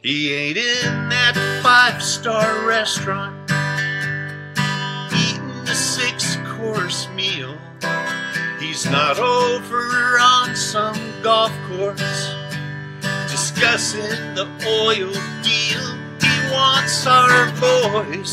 He 0.08 0.32
ain't 0.32 0.56
in 0.56 1.10
that 1.10 1.36
five 1.62 2.02
star 2.02 2.66
restaurant 2.66 3.36
eating 5.12 5.68
a 5.68 5.74
six 5.74 6.36
course 6.56 7.10
meal. 7.10 7.58
He's 8.58 8.86
not 8.86 9.18
over 9.18 10.18
on 10.18 10.56
some 10.56 10.96
golf 11.22 11.52
course 11.68 12.32
discussing 13.30 14.08
the 14.34 14.48
oil 14.66 15.12
deal. 15.44 15.84
He 16.22 16.52
wants 16.54 17.06
our 17.06 17.50
voice. 17.60 18.32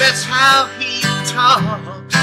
That's 0.00 0.24
how 0.24 0.70
he 0.78 1.02
talks. 1.28 2.14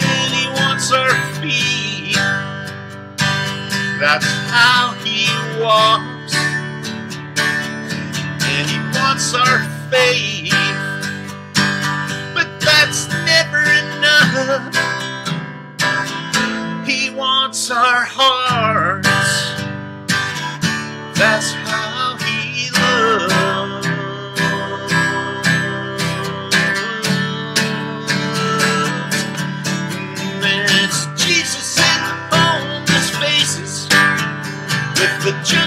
And 0.00 0.32
he 0.32 0.48
wants 0.62 0.90
our 0.92 1.12
feet. 1.42 1.75
That's 3.98 4.26
how 4.50 4.92
he 5.04 5.26
walks. 5.58 6.34
And 8.44 8.68
he 8.68 8.78
wants 8.98 9.32
our 9.34 9.60
faith. 9.90 10.52
But 12.34 12.60
that's 12.60 13.08
never 13.24 13.62
enough. 13.62 14.74
He 16.86 17.10
wants 17.10 17.70
our 17.70 18.04
hearts. 18.04 19.08
That's 21.18 21.52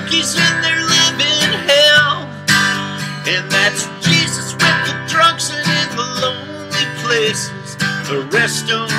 junkies 0.10 0.36
in 0.36 0.62
their 0.62 0.82
living 0.82 1.70
hell. 1.70 2.28
And 3.28 3.52
that's 3.52 3.86
Jesus 4.08 4.54
with 4.54 4.78
the 4.88 5.06
drunks 5.08 5.52
and 5.52 5.60
in 5.60 5.96
the 5.96 6.04
lonely 6.22 6.86
places, 7.02 7.76
the 8.08 8.28
rest 8.32 8.70
homes 8.70 8.99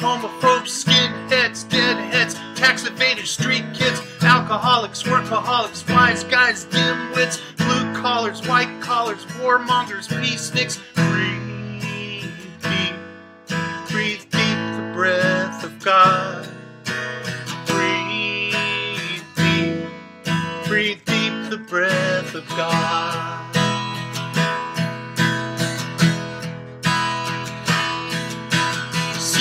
homophobes, 0.00 0.82
skinheads, 0.82 1.68
deadheads, 1.68 2.34
tax 2.58 2.88
evaders, 2.88 3.26
street 3.26 3.64
kids, 3.74 4.00
alcoholics, 4.22 5.02
workaholics, 5.02 5.88
wise 5.94 6.24
guys, 6.24 6.64
dimwits, 6.66 7.38
blue 7.58 8.00
collars, 8.00 8.40
white 8.48 8.80
collars, 8.80 9.26
warmongers, 9.42 10.08
peaceniks. 10.08 10.80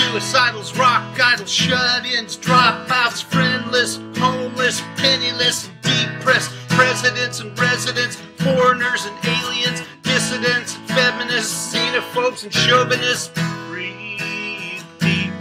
Suicidals, 0.09 0.75
rock 0.75 1.03
idols, 1.19 1.51
shut-ins, 1.51 2.35
dropouts, 2.35 3.21
friendless, 3.21 3.99
homeless, 4.17 4.81
penniless, 4.97 5.69
depressed. 5.83 6.49
Presidents 6.69 7.41
and 7.41 7.57
residents, 7.59 8.15
foreigners 8.37 9.05
and 9.05 9.15
aliens, 9.23 9.83
dissidents 10.01 10.73
feminists, 10.87 11.75
xenophobes 11.75 12.43
and 12.43 12.51
chauvinists. 12.51 13.29
Breathe 13.67 14.81
deep, 14.99 15.31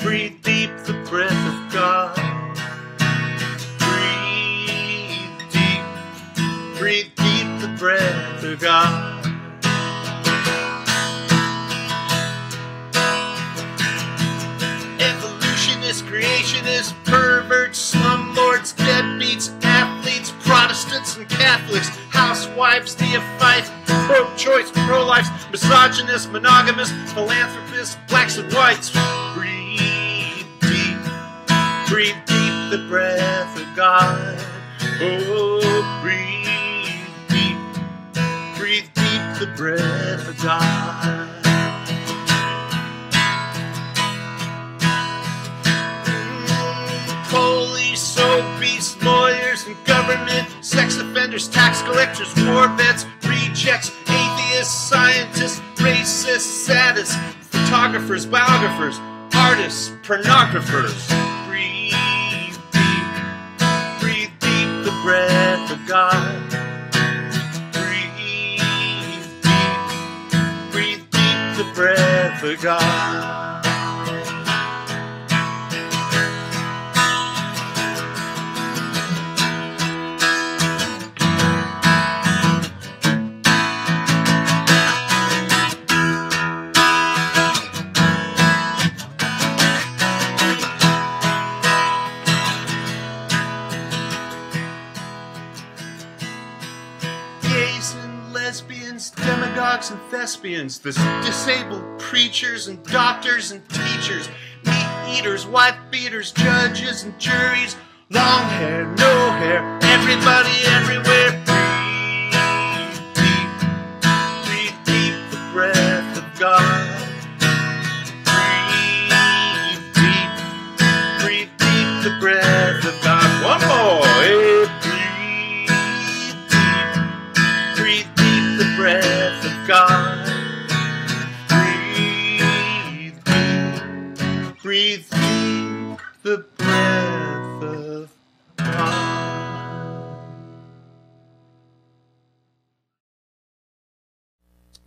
breathe 0.00 0.42
deep 0.42 0.70
the 0.84 0.94
breath 1.08 1.30
of 1.30 1.72
God. 1.72 2.16
Breathe 3.78 5.38
deep, 5.52 5.84
breathe 6.80 7.12
deep 7.14 7.60
the 7.60 7.76
breath 7.78 8.42
of 8.42 8.58
God. 8.58 9.07
Creationists, 16.38 16.94
perverts, 17.04 17.94
slumlords, 17.94 18.72
deadbeats, 18.76 19.50
athletes, 19.64 20.32
Protestants 20.46 21.16
and 21.16 21.28
Catholics, 21.28 21.88
housewives, 22.10 22.96
neophytes, 23.00 23.72
pro-choice, 24.06 24.70
pro-life, 24.86 25.26
misogynists, 25.50 26.28
monogamists, 26.28 26.94
philanthropists, 27.12 27.96
blacks 28.08 28.38
and 28.38 28.52
whites. 28.52 28.92
Breathe 29.34 30.46
deep, 30.60 30.96
breathe 31.88 32.14
deep 32.26 32.70
the 32.70 32.86
breath 32.88 33.60
of 33.60 33.66
God. 33.74 34.38
Oh, 35.00 36.00
breathe 36.02 37.02
deep, 37.28 37.58
breathe 38.56 38.88
deep 38.94 39.40
the 39.40 39.52
breath 39.56 40.28
of 40.28 40.40
God. 40.40 41.37
Government, 49.88 50.46
sex 50.62 50.98
offenders, 50.98 51.48
tax 51.48 51.80
collectors, 51.82 52.28
war 52.44 52.68
vets, 52.76 53.06
rejects, 53.26 53.90
atheists, 54.06 54.88
scientists, 54.90 55.60
racists, 55.76 56.68
sadists, 56.68 57.16
photographers, 57.40 58.26
biographers, 58.26 59.00
artists, 59.34 59.90
pornographers. 60.02 61.08
Breathe 61.48 62.58
deep, 62.70 63.08
breathe 64.00 64.30
deep 64.40 64.70
the 64.84 64.94
breath 65.02 65.70
of 65.72 65.86
God. 65.88 66.50
Breathe 67.72 69.22
deep, 69.42 70.70
breathe 70.70 71.04
deep 71.10 71.56
the 71.56 71.72
breath 71.74 72.42
of 72.44 72.60
God. 72.60 73.37
And 99.90 100.00
thespians, 100.10 100.78
the 100.78 100.92
disabled 101.24 101.98
preachers 101.98 102.68
and 102.68 102.82
doctors 102.84 103.52
and 103.52 103.66
teachers, 103.68 104.28
meat 104.66 105.18
eaters, 105.18 105.46
wife 105.46 105.76
beaters, 105.90 106.32
judges 106.32 107.04
and 107.04 107.18
juries, 107.18 107.76
long 108.10 108.44
hair, 108.50 108.84
no 108.98 109.30
hair, 109.32 109.78
everybody 109.82 110.50
everywhere. 110.66 111.37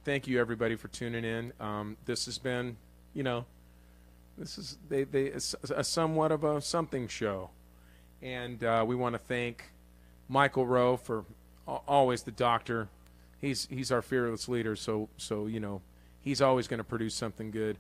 Thank 0.04 0.28
you, 0.28 0.40
everybody, 0.40 0.76
for 0.76 0.88
tuning 0.88 1.24
in. 1.24 1.54
Um, 1.60 1.96
this 2.06 2.26
has 2.26 2.40
been, 2.40 2.78
you 3.14 3.22
know, 3.22 3.46
this 4.36 4.58
is 4.58 4.80
they 4.90 5.04
they 5.04 5.32
a 5.32 5.84
somewhat 5.84 6.32
of 6.32 6.44
a 6.44 6.60
something 6.60 7.08
show, 7.08 7.52
and 8.20 8.64
uh, 8.64 8.84
we 8.88 8.96
want 8.96 9.14
to 9.14 9.20
thank 9.20 9.66
Michael 10.28 10.66
Roe 10.66 10.98
for 10.98 11.24
always 11.68 12.24
the 12.24 12.32
doctor. 12.32 12.88
He's 13.40 13.68
he's 13.70 13.92
our 13.92 14.02
fearless 14.02 14.50
leader, 14.50 14.76
so 14.76 15.08
so 15.18 15.46
you 15.46 15.60
know 15.60 15.82
he's 16.20 16.42
always 16.42 16.68
going 16.68 16.80
to 16.80 16.84
produce 16.84 17.14
something 17.14 17.52
good. 17.52 17.78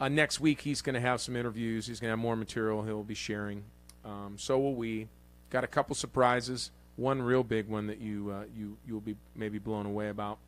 Uh, 0.00 0.08
next 0.08 0.40
week 0.40 0.62
he's 0.62 0.80
going 0.80 0.94
to 0.94 1.00
have 1.00 1.20
some 1.20 1.36
interviews. 1.36 1.86
He's 1.86 2.00
going 2.00 2.08
to 2.08 2.12
have 2.12 2.18
more 2.18 2.36
material 2.36 2.82
he'll 2.82 3.02
be 3.02 3.14
sharing. 3.14 3.64
Um, 4.06 4.36
so 4.38 4.58
will 4.58 4.74
we. 4.74 5.08
Got 5.50 5.64
a 5.64 5.66
couple 5.66 5.94
surprises. 5.94 6.70
One 6.96 7.20
real 7.20 7.42
big 7.42 7.68
one 7.68 7.88
that 7.88 8.00
you 8.00 8.30
uh, 8.30 8.44
you 8.56 8.78
you'll 8.86 9.00
be 9.00 9.16
maybe 9.36 9.58
blown 9.58 9.84
away 9.84 10.08
about. 10.08 10.38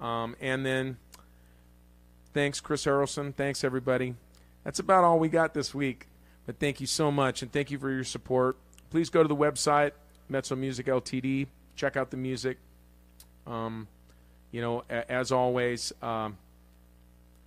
Um, 0.00 0.34
and 0.40 0.64
then 0.64 0.96
thanks, 2.32 2.60
Chris 2.60 2.84
Harrelson. 2.84 3.34
Thanks, 3.34 3.64
everybody. 3.64 4.14
That's 4.64 4.78
about 4.78 5.04
all 5.04 5.18
we 5.18 5.28
got 5.28 5.54
this 5.54 5.74
week. 5.74 6.06
But 6.46 6.58
thank 6.58 6.80
you 6.80 6.86
so 6.86 7.10
much, 7.12 7.42
and 7.42 7.52
thank 7.52 7.70
you 7.70 7.78
for 7.78 7.90
your 7.90 8.04
support. 8.04 8.56
Please 8.90 9.10
go 9.10 9.22
to 9.22 9.28
the 9.28 9.36
website, 9.36 9.92
Mezzo 10.28 10.56
Music 10.56 10.86
Ltd. 10.86 11.46
Check 11.76 11.96
out 11.96 12.10
the 12.10 12.16
music. 12.16 12.58
Um, 13.46 13.86
you 14.50 14.60
know, 14.60 14.82
a- 14.90 15.10
as 15.10 15.30
always, 15.32 15.92
um, 16.02 16.36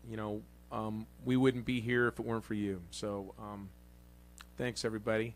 you 0.10 0.16
know, 0.16 0.42
um, 0.72 1.06
we 1.26 1.36
wouldn't 1.36 1.66
be 1.66 1.82
here 1.82 2.08
if 2.08 2.20
it 2.20 2.26
weren't 2.26 2.44
for 2.46 2.54
you. 2.54 2.82
So, 2.92 3.34
um, 3.40 3.70
thanks, 4.58 4.86
everybody, 4.86 5.36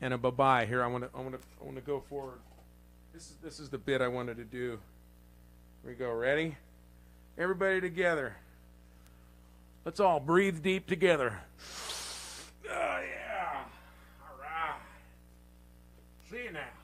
and 0.00 0.12
a 0.12 0.18
bye 0.18 0.30
bye. 0.30 0.66
Here, 0.66 0.82
I 0.82 0.86
want 0.86 1.04
to, 1.04 1.10
I 1.16 1.20
want 1.22 1.34
to, 1.40 1.40
I 1.60 1.64
want 1.64 1.76
to 1.76 1.82
go 1.82 2.00
forward. 2.00 2.38
This 3.12 3.30
is 3.30 3.36
this 3.42 3.60
is 3.60 3.70
the 3.70 3.78
bit 3.78 4.00
I 4.00 4.08
wanted 4.08 4.36
to 4.38 4.44
do. 4.44 4.78
Here 5.86 5.92
we 5.92 5.98
go. 6.04 6.10
Ready? 6.10 6.56
Everybody 7.38 7.80
together. 7.80 8.34
Let's 9.84 10.00
all 10.00 10.18
breathe 10.18 10.60
deep 10.60 10.88
together. 10.88 11.38
Oh, 12.68 12.72
yeah. 12.72 13.62
All 14.20 14.36
right. 14.42 14.80
See 16.28 16.42
you 16.42 16.50
now. 16.50 16.75